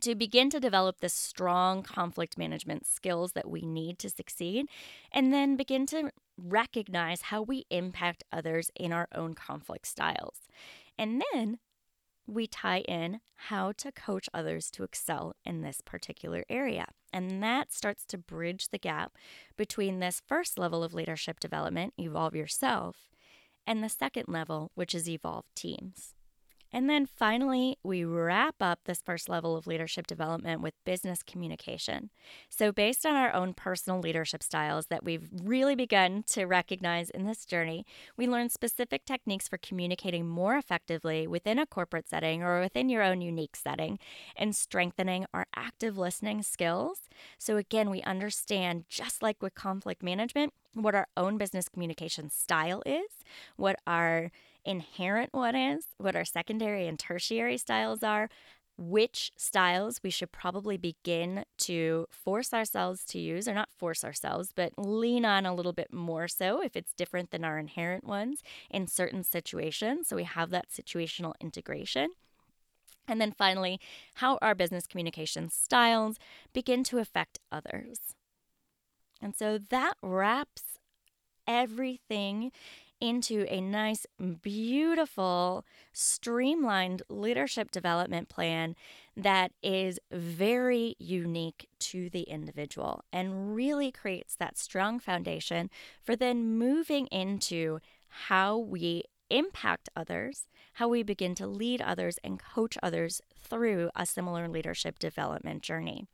to 0.00 0.14
begin 0.14 0.50
to 0.50 0.60
develop 0.60 1.00
the 1.00 1.08
strong 1.08 1.82
conflict 1.82 2.36
management 2.36 2.86
skills 2.86 3.32
that 3.32 3.48
we 3.48 3.62
need 3.62 3.98
to 4.00 4.10
succeed, 4.10 4.66
and 5.12 5.32
then 5.32 5.56
begin 5.56 5.86
to 5.86 6.10
recognize 6.36 7.22
how 7.22 7.42
we 7.42 7.64
impact 7.70 8.24
others 8.32 8.70
in 8.74 8.92
our 8.92 9.08
own 9.14 9.34
conflict 9.34 9.86
styles. 9.86 10.40
And 10.98 11.22
then 11.32 11.58
we 12.26 12.46
tie 12.46 12.80
in 12.80 13.20
how 13.36 13.72
to 13.72 13.92
coach 13.92 14.28
others 14.34 14.70
to 14.72 14.82
excel 14.82 15.34
in 15.44 15.62
this 15.62 15.80
particular 15.80 16.44
area. 16.48 16.86
And 17.12 17.42
that 17.42 17.72
starts 17.72 18.04
to 18.06 18.18
bridge 18.18 18.68
the 18.70 18.78
gap 18.78 19.12
between 19.56 20.00
this 20.00 20.20
first 20.26 20.58
level 20.58 20.82
of 20.82 20.94
leadership 20.94 21.38
development, 21.38 21.94
evolve 21.96 22.34
yourself, 22.34 22.96
and 23.66 23.82
the 23.82 23.88
second 23.88 24.24
level, 24.26 24.72
which 24.74 24.94
is 24.94 25.08
evolve 25.08 25.44
teams. 25.54 26.15
And 26.72 26.90
then 26.90 27.06
finally, 27.06 27.78
we 27.82 28.04
wrap 28.04 28.56
up 28.60 28.80
this 28.84 29.00
first 29.00 29.28
level 29.28 29.56
of 29.56 29.66
leadership 29.66 30.06
development 30.06 30.60
with 30.60 30.74
business 30.84 31.22
communication. 31.22 32.10
So, 32.48 32.72
based 32.72 33.06
on 33.06 33.14
our 33.14 33.32
own 33.32 33.54
personal 33.54 34.00
leadership 34.00 34.42
styles 34.42 34.86
that 34.86 35.04
we've 35.04 35.28
really 35.32 35.74
begun 35.74 36.24
to 36.28 36.44
recognize 36.44 37.10
in 37.10 37.24
this 37.24 37.44
journey, 37.44 37.86
we 38.16 38.26
learn 38.26 38.48
specific 38.48 39.04
techniques 39.04 39.48
for 39.48 39.58
communicating 39.58 40.26
more 40.26 40.56
effectively 40.56 41.26
within 41.26 41.58
a 41.58 41.66
corporate 41.66 42.08
setting 42.08 42.42
or 42.42 42.60
within 42.60 42.88
your 42.88 43.02
own 43.02 43.20
unique 43.20 43.56
setting 43.56 43.98
and 44.36 44.54
strengthening 44.54 45.26
our 45.32 45.46
active 45.54 45.96
listening 45.96 46.42
skills. 46.42 47.08
So, 47.38 47.56
again, 47.56 47.90
we 47.90 48.02
understand, 48.02 48.84
just 48.88 49.22
like 49.22 49.42
with 49.42 49.54
conflict 49.54 50.02
management, 50.02 50.52
what 50.74 50.94
our 50.94 51.08
own 51.16 51.38
business 51.38 51.68
communication 51.68 52.28
style 52.30 52.82
is, 52.84 53.24
what 53.56 53.76
our 53.86 54.30
inherent 54.66 55.32
one 55.32 55.56
is, 55.56 55.86
what 55.96 56.16
our 56.16 56.24
secondary 56.24 56.86
and 56.86 56.98
tertiary 56.98 57.56
styles 57.56 58.02
are, 58.02 58.28
which 58.76 59.32
styles 59.38 60.00
we 60.02 60.10
should 60.10 60.30
probably 60.32 60.76
begin 60.76 61.44
to 61.56 62.06
force 62.10 62.52
ourselves 62.52 63.04
to 63.06 63.18
use, 63.18 63.48
or 63.48 63.54
not 63.54 63.70
force 63.70 64.04
ourselves, 64.04 64.52
but 64.54 64.72
lean 64.76 65.24
on 65.24 65.46
a 65.46 65.54
little 65.54 65.72
bit 65.72 65.92
more 65.92 66.28
so 66.28 66.60
if 66.60 66.76
it's 66.76 66.92
different 66.92 67.30
than 67.30 67.42
our 67.42 67.58
inherent 67.58 68.04
ones 68.04 68.42
in 68.68 68.86
certain 68.86 69.22
situations. 69.22 70.08
So 70.08 70.16
we 70.16 70.24
have 70.24 70.50
that 70.50 70.68
situational 70.68 71.32
integration. 71.40 72.10
And 73.08 73.18
then 73.20 73.32
finally, 73.32 73.80
how 74.16 74.36
our 74.42 74.54
business 74.54 74.86
communication 74.86 75.48
styles 75.48 76.18
begin 76.52 76.84
to 76.84 76.98
affect 76.98 77.38
others. 77.50 78.00
And 79.22 79.34
so 79.34 79.58
that 79.70 79.94
wraps 80.02 80.80
everything 81.46 82.50
into 83.00 83.44
a 83.48 83.60
nice, 83.60 84.06
beautiful, 84.42 85.64
streamlined 85.92 87.02
leadership 87.08 87.70
development 87.70 88.28
plan 88.28 88.74
that 89.16 89.52
is 89.62 89.98
very 90.10 90.94
unique 90.98 91.68
to 91.78 92.10
the 92.10 92.22
individual 92.22 93.04
and 93.12 93.54
really 93.54 93.90
creates 93.90 94.34
that 94.36 94.58
strong 94.58 94.98
foundation 94.98 95.70
for 96.02 96.16
then 96.16 96.56
moving 96.58 97.06
into 97.08 97.78
how 98.08 98.56
we 98.56 99.02
impact 99.30 99.88
others, 99.96 100.46
how 100.74 100.88
we 100.88 101.02
begin 101.02 101.34
to 101.34 101.46
lead 101.46 101.80
others 101.80 102.18
and 102.22 102.40
coach 102.40 102.78
others 102.82 103.20
through 103.38 103.90
a 103.96 104.06
similar 104.06 104.48
leadership 104.48 104.98
development 104.98 105.62
journey. 105.62 106.06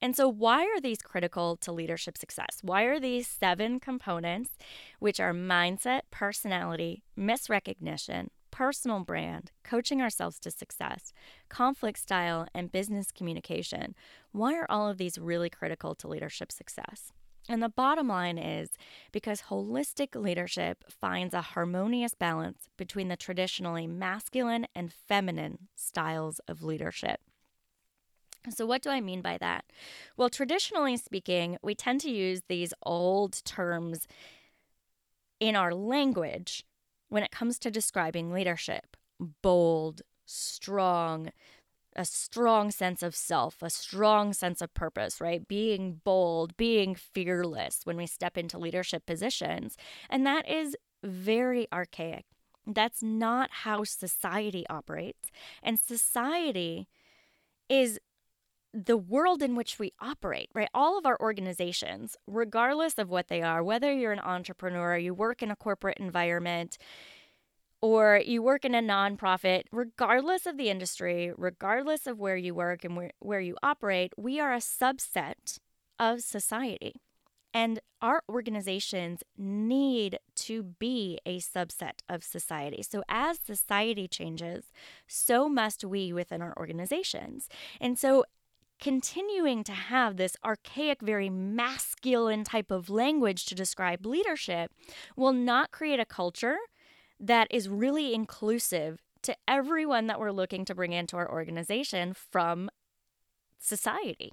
And 0.00 0.16
so, 0.16 0.28
why 0.28 0.64
are 0.64 0.80
these 0.80 1.02
critical 1.02 1.56
to 1.58 1.72
leadership 1.72 2.18
success? 2.18 2.58
Why 2.62 2.82
are 2.84 3.00
these 3.00 3.26
seven 3.26 3.80
components, 3.80 4.50
which 4.98 5.20
are 5.20 5.32
mindset, 5.32 6.02
personality, 6.10 7.02
misrecognition, 7.18 8.28
personal 8.50 9.00
brand, 9.00 9.52
coaching 9.62 10.02
ourselves 10.02 10.38
to 10.40 10.50
success, 10.50 11.12
conflict 11.48 11.98
style, 11.98 12.46
and 12.54 12.72
business 12.72 13.12
communication, 13.12 13.94
why 14.32 14.54
are 14.54 14.66
all 14.68 14.88
of 14.88 14.98
these 14.98 15.18
really 15.18 15.50
critical 15.50 15.94
to 15.94 16.08
leadership 16.08 16.50
success? 16.50 17.12
And 17.48 17.62
the 17.62 17.68
bottom 17.68 18.08
line 18.08 18.36
is 18.36 18.70
because 19.10 19.42
holistic 19.42 20.14
leadership 20.14 20.84
finds 20.88 21.32
a 21.32 21.40
harmonious 21.40 22.14
balance 22.14 22.68
between 22.76 23.08
the 23.08 23.16
traditionally 23.16 23.86
masculine 23.86 24.66
and 24.74 24.92
feminine 24.92 25.68
styles 25.74 26.40
of 26.40 26.62
leadership. 26.62 27.20
So, 28.50 28.66
what 28.66 28.82
do 28.82 28.90
I 28.90 29.00
mean 29.00 29.22
by 29.22 29.38
that? 29.38 29.64
Well, 30.16 30.30
traditionally 30.30 30.96
speaking, 30.96 31.58
we 31.62 31.74
tend 31.74 32.00
to 32.02 32.10
use 32.10 32.42
these 32.48 32.72
old 32.84 33.44
terms 33.44 34.06
in 35.40 35.56
our 35.56 35.74
language 35.74 36.64
when 37.08 37.22
it 37.22 37.30
comes 37.30 37.58
to 37.60 37.70
describing 37.70 38.32
leadership 38.32 38.96
bold, 39.42 40.02
strong, 40.26 41.30
a 41.96 42.04
strong 42.04 42.70
sense 42.70 43.02
of 43.02 43.16
self, 43.16 43.62
a 43.62 43.70
strong 43.70 44.32
sense 44.32 44.62
of 44.62 44.72
purpose, 44.74 45.20
right? 45.20 45.48
Being 45.48 46.00
bold, 46.04 46.56
being 46.56 46.94
fearless 46.94 47.80
when 47.82 47.96
we 47.96 48.06
step 48.06 48.38
into 48.38 48.58
leadership 48.58 49.06
positions. 49.06 49.76
And 50.08 50.24
that 50.24 50.48
is 50.48 50.76
very 51.02 51.66
archaic. 51.72 52.26
That's 52.64 53.02
not 53.02 53.50
how 53.50 53.82
society 53.84 54.64
operates. 54.68 55.30
And 55.62 55.80
society 55.80 56.86
is 57.68 57.98
the 58.86 58.96
world 58.96 59.42
in 59.42 59.56
which 59.56 59.78
we 59.78 59.92
operate, 60.00 60.50
right? 60.54 60.68
All 60.72 60.98
of 60.98 61.06
our 61.06 61.18
organizations, 61.20 62.16
regardless 62.26 62.98
of 62.98 63.08
what 63.10 63.28
they 63.28 63.42
are, 63.42 63.62
whether 63.62 63.92
you're 63.92 64.12
an 64.12 64.20
entrepreneur, 64.20 64.96
you 64.96 65.14
work 65.14 65.42
in 65.42 65.50
a 65.50 65.56
corporate 65.56 65.98
environment, 65.98 66.78
or 67.80 68.20
you 68.24 68.42
work 68.42 68.64
in 68.64 68.74
a 68.74 68.82
nonprofit, 68.82 69.64
regardless 69.70 70.46
of 70.46 70.56
the 70.56 70.68
industry, 70.68 71.32
regardless 71.36 72.06
of 72.06 72.18
where 72.18 72.36
you 72.36 72.54
work 72.54 72.84
and 72.84 72.96
where, 72.96 73.12
where 73.20 73.40
you 73.40 73.56
operate, 73.62 74.12
we 74.16 74.40
are 74.40 74.52
a 74.52 74.58
subset 74.58 75.58
of 75.98 76.20
society. 76.20 77.00
And 77.54 77.80
our 78.02 78.22
organizations 78.28 79.22
need 79.36 80.18
to 80.36 80.62
be 80.62 81.18
a 81.24 81.40
subset 81.40 82.00
of 82.08 82.22
society. 82.22 82.82
So, 82.82 83.02
as 83.08 83.38
society 83.38 84.06
changes, 84.06 84.66
so 85.06 85.48
must 85.48 85.82
we 85.82 86.12
within 86.12 86.42
our 86.42 86.54
organizations. 86.56 87.48
And 87.80 87.98
so, 87.98 88.24
continuing 88.80 89.64
to 89.64 89.72
have 89.72 90.16
this 90.16 90.36
archaic, 90.44 91.00
very 91.00 91.28
masculine 91.28 92.44
type 92.44 92.70
of 92.70 92.88
language 92.88 93.46
to 93.46 93.54
describe 93.54 94.06
leadership 94.06 94.70
will 95.16 95.32
not 95.32 95.70
create 95.70 96.00
a 96.00 96.04
culture 96.04 96.56
that 97.20 97.48
is 97.50 97.68
really 97.68 98.14
inclusive 98.14 99.02
to 99.22 99.36
everyone 99.46 100.06
that 100.06 100.20
we're 100.20 100.30
looking 100.30 100.64
to 100.64 100.74
bring 100.74 100.92
into 100.92 101.16
our 101.16 101.30
organization 101.30 102.14
from 102.14 102.70
society. 103.58 104.32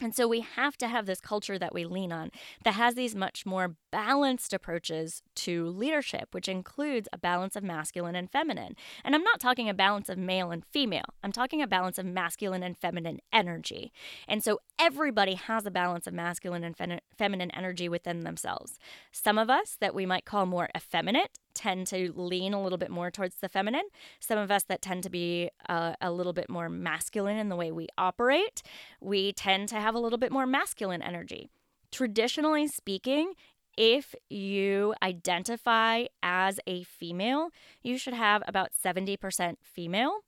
And 0.00 0.14
so 0.14 0.28
we 0.28 0.40
have 0.40 0.76
to 0.78 0.88
have 0.88 1.06
this 1.06 1.20
culture 1.20 1.58
that 1.58 1.72
we 1.72 1.86
lean 1.86 2.12
on 2.12 2.30
that 2.64 2.74
has 2.74 2.94
these 2.94 3.14
much 3.14 3.46
more 3.46 3.76
balanced 3.90 4.52
approaches 4.52 5.22
to 5.36 5.68
leadership, 5.68 6.28
which 6.32 6.48
includes 6.48 7.08
a 7.12 7.18
balance 7.18 7.56
of 7.56 7.62
masculine 7.62 8.14
and 8.14 8.30
feminine. 8.30 8.76
And 9.04 9.14
I'm 9.14 9.22
not 9.22 9.40
talking 9.40 9.70
a 9.70 9.74
balance 9.74 10.10
of 10.10 10.18
male 10.18 10.50
and 10.50 10.64
female, 10.66 11.06
I'm 11.22 11.32
talking 11.32 11.62
a 11.62 11.66
balance 11.66 11.98
of 11.98 12.04
masculine 12.04 12.62
and 12.62 12.76
feminine 12.76 13.20
energy. 13.32 13.92
And 14.28 14.44
so 14.44 14.60
everybody 14.78 15.34
has 15.34 15.64
a 15.64 15.70
balance 15.70 16.06
of 16.06 16.12
masculine 16.12 16.62
and 16.62 16.76
fe- 16.76 17.00
feminine 17.16 17.50
energy 17.52 17.88
within 17.88 18.20
themselves. 18.20 18.78
Some 19.12 19.38
of 19.38 19.48
us 19.48 19.76
that 19.80 19.94
we 19.94 20.04
might 20.04 20.26
call 20.26 20.44
more 20.44 20.68
effeminate 20.76 21.38
tend 21.56 21.86
to 21.88 22.12
lean 22.14 22.54
a 22.54 22.62
little 22.62 22.78
bit 22.78 22.90
more 22.90 23.10
towards 23.10 23.36
the 23.36 23.48
feminine. 23.48 23.88
Some 24.20 24.38
of 24.38 24.50
us 24.50 24.62
that 24.64 24.82
tend 24.82 25.02
to 25.02 25.10
be 25.10 25.50
uh, 25.68 25.94
a 26.00 26.12
little 26.12 26.32
bit 26.32 26.48
more 26.48 26.68
masculine 26.68 27.38
in 27.38 27.48
the 27.48 27.56
way 27.56 27.72
we 27.72 27.88
operate, 27.98 28.62
we 29.00 29.32
tend 29.32 29.68
to 29.70 29.76
have 29.76 29.94
a 29.94 29.98
little 29.98 30.18
bit 30.18 30.30
more 30.30 30.46
masculine 30.46 31.02
energy. 31.02 31.48
Traditionally 31.90 32.68
speaking, 32.68 33.32
if 33.76 34.14
you 34.30 34.94
identify 35.02 36.04
as 36.22 36.60
a 36.66 36.82
female, 36.84 37.50
you 37.82 37.98
should 37.98 38.14
have 38.14 38.42
about 38.46 38.70
70% 38.72 39.56
female 39.62 40.20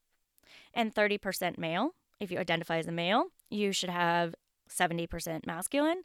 and 0.74 0.94
30% 0.94 1.58
male. 1.58 1.94
If 2.20 2.30
you 2.30 2.38
identify 2.38 2.78
as 2.78 2.86
a 2.86 2.92
male, 2.92 3.26
you 3.50 3.72
should 3.72 3.90
have 3.90 4.34
70% 4.68 5.46
masculine 5.46 6.02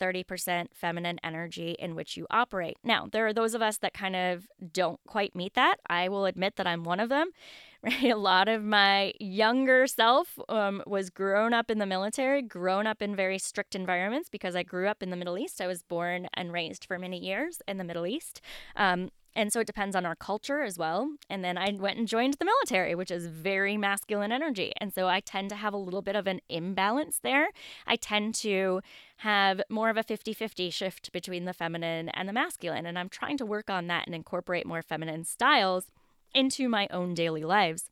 30% 0.00 0.68
feminine 0.72 1.20
energy 1.22 1.76
in 1.78 1.94
which 1.94 2.16
you 2.16 2.26
operate. 2.30 2.78
Now, 2.82 3.08
there 3.10 3.26
are 3.26 3.32
those 3.32 3.54
of 3.54 3.62
us 3.62 3.78
that 3.78 3.94
kind 3.94 4.16
of 4.16 4.48
don't 4.72 5.00
quite 5.06 5.36
meet 5.36 5.54
that. 5.54 5.76
I 5.88 6.08
will 6.08 6.24
admit 6.24 6.56
that 6.56 6.66
I'm 6.66 6.84
one 6.84 7.00
of 7.00 7.08
them. 7.08 7.30
Right? 7.82 8.10
A 8.10 8.16
lot 8.16 8.46
of 8.46 8.62
my 8.62 9.14
younger 9.18 9.86
self 9.86 10.38
um, 10.50 10.82
was 10.86 11.08
grown 11.08 11.54
up 11.54 11.70
in 11.70 11.78
the 11.78 11.86
military, 11.86 12.42
grown 12.42 12.86
up 12.86 13.00
in 13.00 13.16
very 13.16 13.38
strict 13.38 13.74
environments 13.74 14.28
because 14.28 14.54
I 14.54 14.62
grew 14.64 14.86
up 14.86 15.02
in 15.02 15.08
the 15.08 15.16
Middle 15.16 15.38
East. 15.38 15.62
I 15.62 15.66
was 15.66 15.82
born 15.82 16.28
and 16.34 16.52
raised 16.52 16.84
for 16.84 16.98
many 16.98 17.18
years 17.18 17.62
in 17.66 17.78
the 17.78 17.84
Middle 17.84 18.06
East. 18.06 18.42
Um, 18.76 19.08
and 19.34 19.52
so 19.52 19.60
it 19.60 19.66
depends 19.66 19.94
on 19.94 20.04
our 20.04 20.16
culture 20.16 20.62
as 20.62 20.76
well. 20.76 21.12
And 21.28 21.44
then 21.44 21.56
I 21.56 21.70
went 21.72 21.98
and 21.98 22.08
joined 22.08 22.34
the 22.34 22.44
military, 22.44 22.94
which 22.94 23.10
is 23.10 23.26
very 23.26 23.76
masculine 23.76 24.32
energy. 24.32 24.72
And 24.80 24.92
so 24.92 25.08
I 25.08 25.20
tend 25.20 25.50
to 25.50 25.56
have 25.56 25.72
a 25.72 25.78
little 25.78 26.02
bit 26.02 26.16
of 26.16 26.26
an 26.26 26.40
imbalance 26.48 27.20
there. 27.22 27.48
I 27.86 27.96
tend 27.96 28.34
to 28.36 28.80
have 29.18 29.62
more 29.68 29.88
of 29.88 29.96
a 29.96 30.02
50 30.02 30.32
50 30.32 30.70
shift 30.70 31.12
between 31.12 31.44
the 31.44 31.54
feminine 31.54 32.08
and 32.10 32.28
the 32.28 32.32
masculine. 32.32 32.86
And 32.86 32.98
I'm 32.98 33.08
trying 33.08 33.36
to 33.38 33.46
work 33.46 33.70
on 33.70 33.86
that 33.86 34.06
and 34.06 34.14
incorporate 34.14 34.66
more 34.66 34.82
feminine 34.82 35.24
styles 35.24 35.86
into 36.34 36.68
my 36.68 36.88
own 36.90 37.14
daily 37.14 37.44
lives. 37.44 37.90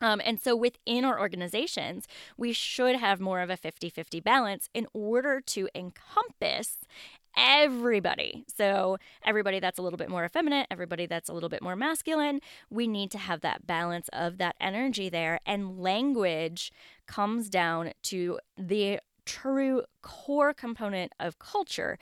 Um, 0.00 0.20
and 0.24 0.40
so 0.40 0.54
within 0.56 1.04
our 1.04 1.18
organizations, 1.18 2.06
we 2.36 2.52
should 2.52 2.96
have 2.96 3.20
more 3.20 3.40
of 3.40 3.48
a 3.48 3.56
50 3.56 3.88
50 3.88 4.20
balance 4.20 4.68
in 4.74 4.86
order 4.92 5.40
to 5.40 5.68
encompass 5.74 6.78
everybody. 7.36 8.44
So, 8.54 8.98
everybody 9.24 9.60
that's 9.60 9.78
a 9.78 9.82
little 9.82 9.96
bit 9.96 10.08
more 10.08 10.24
effeminate, 10.24 10.66
everybody 10.70 11.06
that's 11.06 11.28
a 11.28 11.32
little 11.32 11.48
bit 11.48 11.62
more 11.62 11.76
masculine, 11.76 12.40
we 12.70 12.86
need 12.86 13.10
to 13.12 13.18
have 13.18 13.40
that 13.42 13.66
balance 13.66 14.08
of 14.12 14.38
that 14.38 14.56
energy 14.60 15.08
there. 15.08 15.40
And 15.46 15.78
language 15.78 16.72
comes 17.06 17.48
down 17.48 17.92
to 18.04 18.38
the 18.56 19.00
true 19.24 19.82
core 20.02 20.52
component 20.52 21.12
of 21.18 21.38
culture 21.38 21.98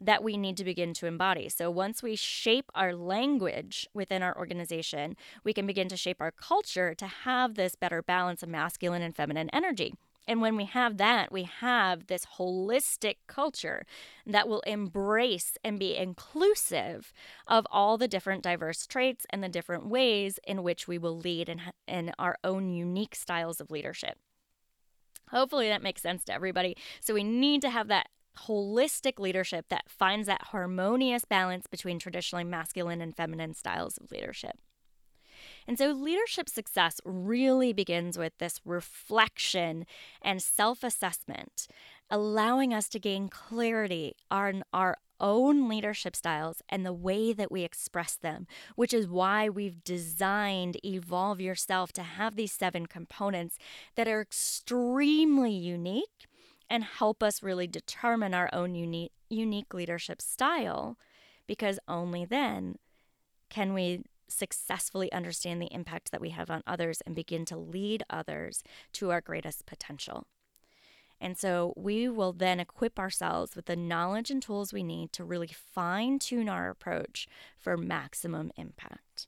that 0.00 0.22
we 0.22 0.36
need 0.36 0.56
to 0.56 0.64
begin 0.64 0.92
to 0.94 1.06
embody. 1.06 1.48
So 1.48 1.70
once 1.70 2.02
we 2.02 2.16
shape 2.16 2.70
our 2.74 2.94
language 2.94 3.88
within 3.94 4.22
our 4.22 4.36
organization, 4.36 5.16
we 5.44 5.52
can 5.52 5.66
begin 5.66 5.88
to 5.88 5.96
shape 5.96 6.20
our 6.20 6.32
culture 6.32 6.94
to 6.94 7.06
have 7.06 7.54
this 7.54 7.74
better 7.74 8.02
balance 8.02 8.42
of 8.42 8.48
masculine 8.48 9.02
and 9.02 9.14
feminine 9.14 9.48
energy. 9.50 9.94
And 10.26 10.40
when 10.40 10.56
we 10.56 10.64
have 10.64 10.96
that, 10.96 11.30
we 11.30 11.42
have 11.44 12.06
this 12.06 12.26
holistic 12.38 13.16
culture 13.26 13.84
that 14.26 14.48
will 14.48 14.60
embrace 14.60 15.58
and 15.62 15.78
be 15.78 15.96
inclusive 15.96 17.12
of 17.46 17.66
all 17.70 17.98
the 17.98 18.08
different 18.08 18.42
diverse 18.42 18.86
traits 18.86 19.26
and 19.30 19.42
the 19.42 19.48
different 19.48 19.86
ways 19.86 20.38
in 20.46 20.62
which 20.62 20.88
we 20.88 20.98
will 20.98 21.16
lead 21.16 21.48
in, 21.48 21.60
in 21.86 22.12
our 22.18 22.38
own 22.42 22.70
unique 22.70 23.14
styles 23.14 23.60
of 23.60 23.70
leadership. 23.70 24.18
Hopefully, 25.30 25.68
that 25.68 25.82
makes 25.82 26.02
sense 26.02 26.24
to 26.24 26.34
everybody. 26.34 26.76
So, 27.00 27.14
we 27.14 27.24
need 27.24 27.60
to 27.62 27.70
have 27.70 27.88
that 27.88 28.08
holistic 28.46 29.18
leadership 29.18 29.66
that 29.68 29.88
finds 29.88 30.26
that 30.26 30.42
harmonious 30.46 31.24
balance 31.24 31.66
between 31.66 31.98
traditionally 31.98 32.44
masculine 32.44 33.00
and 33.00 33.16
feminine 33.16 33.54
styles 33.54 33.96
of 33.96 34.10
leadership. 34.10 34.58
And 35.66 35.78
so 35.78 35.92
leadership 35.92 36.48
success 36.48 37.00
really 37.04 37.72
begins 37.72 38.18
with 38.18 38.36
this 38.38 38.60
reflection 38.64 39.86
and 40.22 40.42
self 40.42 40.84
assessment, 40.84 41.66
allowing 42.10 42.74
us 42.74 42.88
to 42.90 42.98
gain 42.98 43.28
clarity 43.28 44.14
on 44.30 44.62
our 44.72 44.98
own 45.20 45.68
leadership 45.68 46.14
styles 46.16 46.60
and 46.68 46.84
the 46.84 46.92
way 46.92 47.32
that 47.32 47.50
we 47.50 47.62
express 47.62 48.16
them, 48.16 48.46
which 48.76 48.92
is 48.92 49.08
why 49.08 49.48
we've 49.48 49.82
designed 49.84 50.76
Evolve 50.84 51.40
Yourself 51.40 51.92
to 51.92 52.02
have 52.02 52.36
these 52.36 52.52
seven 52.52 52.86
components 52.86 53.56
that 53.94 54.08
are 54.08 54.20
extremely 54.20 55.52
unique 55.52 56.26
and 56.68 56.84
help 56.84 57.22
us 57.22 57.42
really 57.42 57.66
determine 57.66 58.34
our 58.34 58.50
own 58.52 58.74
unique, 58.74 59.12
unique 59.30 59.72
leadership 59.72 60.20
style 60.20 60.98
because 61.46 61.78
only 61.86 62.24
then 62.24 62.76
can 63.48 63.74
we 63.74 64.02
successfully 64.28 65.12
understand 65.12 65.60
the 65.60 65.72
impact 65.72 66.10
that 66.10 66.20
we 66.20 66.30
have 66.30 66.50
on 66.50 66.62
others 66.66 67.00
and 67.02 67.14
begin 67.14 67.44
to 67.46 67.56
lead 67.56 68.02
others 68.08 68.62
to 68.94 69.10
our 69.10 69.20
greatest 69.20 69.66
potential. 69.66 70.26
And 71.20 71.38
so 71.38 71.72
we 71.76 72.08
will 72.08 72.32
then 72.32 72.60
equip 72.60 72.98
ourselves 72.98 73.56
with 73.56 73.66
the 73.66 73.76
knowledge 73.76 74.30
and 74.30 74.42
tools 74.42 74.72
we 74.72 74.82
need 74.82 75.12
to 75.14 75.24
really 75.24 75.48
fine 75.48 76.18
tune 76.18 76.48
our 76.48 76.68
approach 76.68 77.26
for 77.56 77.76
maximum 77.76 78.50
impact. 78.56 79.26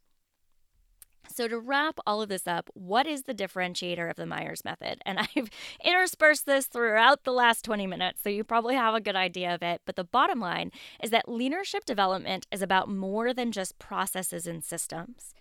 So, 1.33 1.49
to 1.49 1.59
wrap 1.59 1.99
all 2.07 2.23
of 2.23 2.29
this 2.29 2.47
up, 2.47 2.71
what 2.75 3.07
is 3.07 3.23
the 3.23 3.35
differentiator 3.35 4.09
of 4.11 4.17
the 4.17 4.27
Mires 4.27 4.65
method? 4.65 5.01
And 5.05 5.19
I've 5.37 5.51
interspersed 5.85 6.47
this 6.47 6.67
throughout 6.67 7.25
the 7.25 7.33
last 7.33 7.65
20 7.65 7.87
minutes, 7.87 8.23
so 8.23 8.29
you 8.29 8.45
probably 8.45 8.75
have 8.75 8.95
a 8.95 9.01
good 9.01 9.17
idea 9.17 9.55
of 9.55 9.63
it. 9.63 9.83
But 9.85 9.97
the 9.97 10.05
bottom 10.05 10.41
line 10.41 10.71
is 11.03 11.11
that 11.11 11.29
leadership 11.29 11.85
development 11.85 12.47
is 12.51 12.63
about 12.63 12.89
more 12.89 13.33
than 13.33 13.53
just 13.53 13.79
processes 13.79 14.47
and 14.47 14.63
systems. 14.63 15.35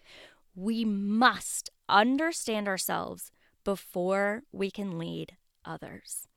We 0.55 0.85
must 0.85 1.69
understand 1.89 2.67
ourselves 2.67 3.31
before 3.63 4.43
we 4.51 4.71
can 4.71 4.97
lead 4.97 5.35
others. 5.65 6.27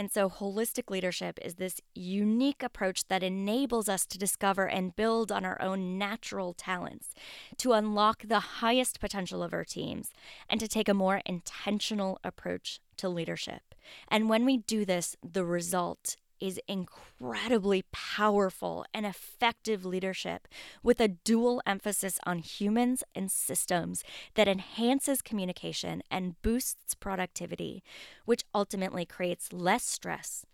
And 0.00 0.10
so, 0.10 0.30
holistic 0.30 0.88
leadership 0.88 1.38
is 1.42 1.56
this 1.56 1.78
unique 1.94 2.62
approach 2.62 3.06
that 3.08 3.22
enables 3.22 3.86
us 3.86 4.06
to 4.06 4.16
discover 4.16 4.66
and 4.66 4.96
build 4.96 5.30
on 5.30 5.44
our 5.44 5.60
own 5.60 5.98
natural 5.98 6.54
talents, 6.54 7.12
to 7.58 7.74
unlock 7.74 8.22
the 8.26 8.40
highest 8.40 8.98
potential 8.98 9.42
of 9.42 9.52
our 9.52 9.62
teams, 9.62 10.10
and 10.48 10.58
to 10.58 10.66
take 10.66 10.88
a 10.88 10.94
more 10.94 11.20
intentional 11.26 12.18
approach 12.24 12.80
to 12.96 13.10
leadership. 13.10 13.74
And 14.08 14.30
when 14.30 14.46
we 14.46 14.56
do 14.56 14.86
this, 14.86 15.16
the 15.22 15.44
result 15.44 16.16
is 16.40 16.60
incredibly 16.66 17.84
powerful 17.92 18.84
and 18.94 19.04
effective 19.04 19.84
leadership 19.84 20.48
with 20.82 21.00
a 21.00 21.08
dual 21.08 21.62
emphasis 21.66 22.18
on 22.24 22.38
humans 22.38 23.02
and 23.14 23.30
systems 23.30 24.02
that 24.34 24.48
enhances 24.48 25.22
communication 25.22 26.02
and 26.10 26.40
boosts 26.42 26.94
productivity, 26.94 27.82
which 28.24 28.44
ultimately 28.54 29.04
creates 29.04 29.52
less 29.52 29.84
stress, 29.84 30.44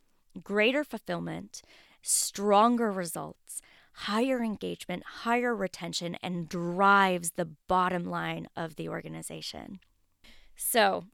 greater 0.42 0.84
fulfillment, 0.84 1.62
stronger 2.02 2.90
results, 2.92 3.60
higher 3.92 4.42
engagement, 4.42 5.02
higher 5.22 5.54
retention, 5.54 6.16
and 6.22 6.48
drives 6.48 7.32
the 7.32 7.48
bottom 7.66 8.04
line 8.04 8.46
of 8.56 8.76
the 8.76 8.88
organization. 8.88 9.80
So, 10.54 11.04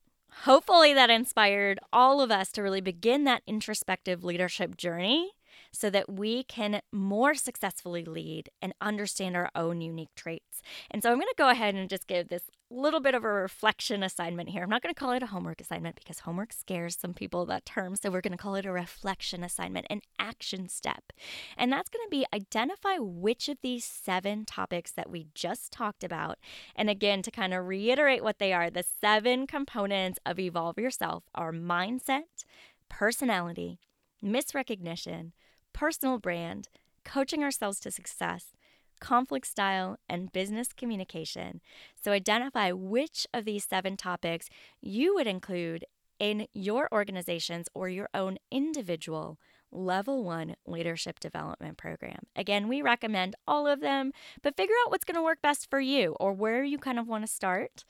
Hopefully, 0.44 0.92
that 0.94 1.10
inspired 1.10 1.78
all 1.92 2.20
of 2.20 2.30
us 2.30 2.50
to 2.52 2.62
really 2.62 2.80
begin 2.80 3.24
that 3.24 3.42
introspective 3.46 4.24
leadership 4.24 4.76
journey 4.76 5.32
so 5.72 5.90
that 5.90 6.12
we 6.12 6.44
can 6.44 6.80
more 6.92 7.34
successfully 7.34 8.04
lead 8.04 8.50
and 8.60 8.74
understand 8.80 9.36
our 9.36 9.50
own 9.54 9.80
unique 9.80 10.14
traits. 10.14 10.62
And 10.90 11.02
so 11.02 11.10
I'm 11.10 11.16
going 11.16 11.26
to 11.28 11.34
go 11.36 11.48
ahead 11.48 11.74
and 11.74 11.88
just 11.88 12.06
give 12.06 12.28
this 12.28 12.50
little 12.72 13.00
bit 13.00 13.14
of 13.14 13.24
a 13.24 13.28
reflection 13.28 14.02
assignment 14.02 14.48
here. 14.48 14.62
I'm 14.62 14.70
not 14.70 14.82
going 14.82 14.94
to 14.94 14.98
call 14.98 15.12
it 15.12 15.22
a 15.22 15.26
homework 15.26 15.60
assignment 15.60 15.96
because 15.96 16.20
homework 16.20 16.52
scares 16.52 16.96
some 16.96 17.12
people 17.12 17.44
that 17.46 17.66
term. 17.66 17.96
So 17.96 18.10
we're 18.10 18.22
going 18.22 18.32
to 18.32 18.38
call 18.38 18.54
it 18.54 18.66
a 18.66 18.72
reflection 18.72 19.44
assignment, 19.44 19.86
an 19.90 20.00
action 20.18 20.68
step. 20.68 21.12
And 21.56 21.70
that's 21.70 21.90
going 21.90 22.04
to 22.06 22.10
be 22.10 22.26
identify 22.32 22.96
which 22.98 23.48
of 23.48 23.58
these 23.62 23.84
seven 23.84 24.44
topics 24.44 24.92
that 24.92 25.10
we 25.10 25.26
just 25.34 25.72
talked 25.72 26.02
about. 26.02 26.38
And 26.74 26.88
again, 26.88 27.22
to 27.22 27.30
kind 27.30 27.52
of 27.52 27.66
reiterate 27.66 28.22
what 28.22 28.38
they 28.38 28.52
are, 28.52 28.70
the 28.70 28.84
seven 29.00 29.46
components 29.46 30.18
of 30.24 30.38
Evolve 30.38 30.78
Yourself 30.78 31.24
are 31.34 31.52
mindset, 31.52 32.44
personality, 32.88 33.78
misrecognition, 34.24 35.32
personal 35.72 36.18
brand, 36.18 36.68
coaching 37.04 37.42
ourselves 37.42 37.80
to 37.80 37.90
success, 37.90 38.54
conflict 39.00 39.46
style, 39.46 39.96
and 40.08 40.32
business 40.32 40.72
communication. 40.72 41.60
So 42.02 42.12
identify 42.12 42.70
which 42.72 43.26
of 43.34 43.44
these 43.44 43.64
seven 43.64 43.96
topics 43.96 44.48
you 44.80 45.14
would 45.14 45.26
include 45.26 45.84
in 46.18 46.46
your 46.52 46.88
organization's 46.92 47.68
or 47.74 47.88
your 47.88 48.08
own 48.14 48.38
individual 48.50 49.38
level 49.72 50.22
one 50.22 50.54
leadership 50.66 51.18
development 51.18 51.78
program. 51.78 52.20
Again, 52.36 52.68
we 52.68 52.82
recommend 52.82 53.34
all 53.48 53.66
of 53.66 53.80
them, 53.80 54.12
but 54.42 54.56
figure 54.56 54.74
out 54.84 54.90
what's 54.90 55.04
going 55.04 55.16
to 55.16 55.22
work 55.22 55.42
best 55.42 55.68
for 55.68 55.80
you 55.80 56.14
or 56.20 56.32
where 56.32 56.62
you 56.62 56.78
kind 56.78 56.98
of 56.98 57.08
want 57.08 57.24
to 57.26 57.32
start 57.32 57.84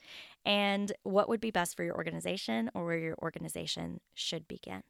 and 0.45 0.93
what 1.03 1.29
would 1.29 1.41
be 1.41 1.51
best 1.51 1.75
for 1.75 1.83
your 1.83 1.95
organization 1.95 2.71
or 2.73 2.85
where 2.85 2.97
your 2.97 3.15
organization 3.21 3.99
should 4.13 4.47
begin. 4.47 4.81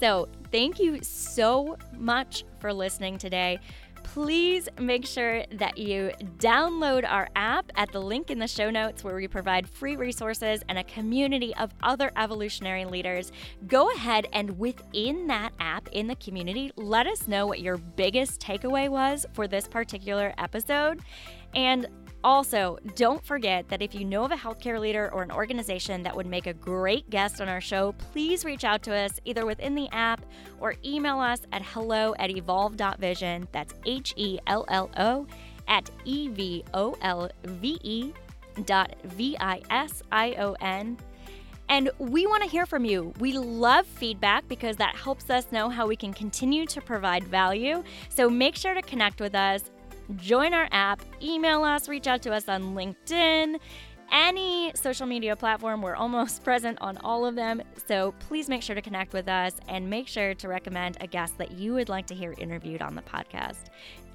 So, 0.00 0.28
thank 0.52 0.78
you 0.78 1.02
so 1.02 1.76
much 1.96 2.44
for 2.60 2.72
listening 2.72 3.18
today. 3.18 3.58
Please 4.02 4.68
make 4.78 5.04
sure 5.04 5.44
that 5.52 5.78
you 5.78 6.12
download 6.38 7.04
our 7.06 7.28
app 7.34 7.70
at 7.74 7.90
the 7.92 8.00
link 8.00 8.30
in 8.30 8.38
the 8.38 8.46
show 8.46 8.70
notes 8.70 9.02
where 9.02 9.16
we 9.16 9.26
provide 9.26 9.68
free 9.68 9.96
resources 9.96 10.62
and 10.68 10.78
a 10.78 10.84
community 10.84 11.54
of 11.56 11.74
other 11.82 12.12
evolutionary 12.16 12.84
leaders. 12.84 13.32
Go 13.66 13.90
ahead 13.90 14.26
and 14.32 14.58
within 14.58 15.26
that 15.26 15.52
app 15.60 15.88
in 15.88 16.06
the 16.06 16.16
community, 16.16 16.70
let 16.76 17.06
us 17.06 17.26
know 17.26 17.46
what 17.46 17.60
your 17.60 17.78
biggest 17.78 18.40
takeaway 18.40 18.88
was 18.88 19.26
for 19.32 19.48
this 19.48 19.66
particular 19.66 20.32
episode. 20.38 21.00
And 21.54 21.88
also, 22.26 22.76
don't 22.96 23.24
forget 23.24 23.68
that 23.68 23.80
if 23.80 23.94
you 23.94 24.04
know 24.04 24.24
of 24.24 24.32
a 24.32 24.36
healthcare 24.36 24.80
leader 24.80 25.08
or 25.14 25.22
an 25.22 25.30
organization 25.30 26.02
that 26.02 26.16
would 26.16 26.26
make 26.26 26.48
a 26.48 26.52
great 26.52 27.08
guest 27.08 27.40
on 27.40 27.48
our 27.48 27.60
show, 27.60 27.92
please 27.92 28.44
reach 28.44 28.64
out 28.64 28.82
to 28.82 28.92
us 28.92 29.20
either 29.24 29.46
within 29.46 29.76
the 29.76 29.88
app 29.92 30.26
or 30.58 30.74
email 30.84 31.20
us 31.20 31.42
at 31.52 31.62
hello 31.62 32.16
at 32.18 32.30
evolve.vision. 32.30 33.46
That's 33.52 33.74
H 33.84 34.12
E 34.16 34.40
L 34.48 34.64
L 34.66 34.90
O 34.96 35.28
at 35.68 35.88
E 36.04 36.26
V 36.26 36.64
O 36.74 36.96
L 37.00 37.30
V 37.44 37.78
E 37.84 38.12
dot 38.64 38.96
V 39.04 39.36
I 39.38 39.62
S 39.70 40.02
I 40.10 40.32
O 40.32 40.56
N. 40.60 40.98
And 41.68 41.90
we 41.98 42.26
want 42.26 42.42
to 42.42 42.48
hear 42.48 42.66
from 42.66 42.84
you. 42.84 43.12
We 43.20 43.34
love 43.34 43.86
feedback 43.86 44.48
because 44.48 44.76
that 44.78 44.96
helps 44.96 45.30
us 45.30 45.52
know 45.52 45.68
how 45.68 45.86
we 45.86 45.94
can 45.94 46.12
continue 46.12 46.66
to 46.66 46.80
provide 46.80 47.22
value. 47.24 47.84
So 48.08 48.28
make 48.28 48.56
sure 48.56 48.74
to 48.74 48.82
connect 48.82 49.20
with 49.20 49.36
us 49.36 49.70
join 50.16 50.54
our 50.54 50.68
app, 50.70 51.02
email 51.22 51.62
us, 51.64 51.88
reach 51.88 52.06
out 52.06 52.22
to 52.22 52.32
us 52.32 52.48
on 52.48 52.74
LinkedIn, 52.74 53.58
any 54.12 54.72
social 54.74 55.06
media 55.06 55.34
platform. 55.36 55.82
We're 55.82 55.96
almost 55.96 56.44
present 56.44 56.78
on 56.80 56.96
all 56.98 57.26
of 57.26 57.34
them. 57.34 57.62
So 57.86 58.14
please 58.20 58.48
make 58.48 58.62
sure 58.62 58.74
to 58.74 58.82
connect 58.82 59.12
with 59.12 59.28
us 59.28 59.54
and 59.68 59.90
make 59.90 60.08
sure 60.08 60.34
to 60.34 60.48
recommend 60.48 60.98
a 61.00 61.06
guest 61.06 61.38
that 61.38 61.52
you 61.52 61.74
would 61.74 61.88
like 61.88 62.06
to 62.06 62.14
hear 62.14 62.34
interviewed 62.38 62.82
on 62.82 62.94
the 62.94 63.02
podcast. 63.02 63.66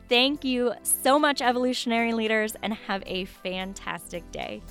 Thank 0.09 0.43
you 0.43 0.73
so 0.83 1.17
much, 1.17 1.41
evolutionary 1.41 2.13
leaders, 2.13 2.55
and 2.63 2.73
have 2.73 3.01
a 3.05 3.25
fantastic 3.25 4.29
day. 4.31 4.61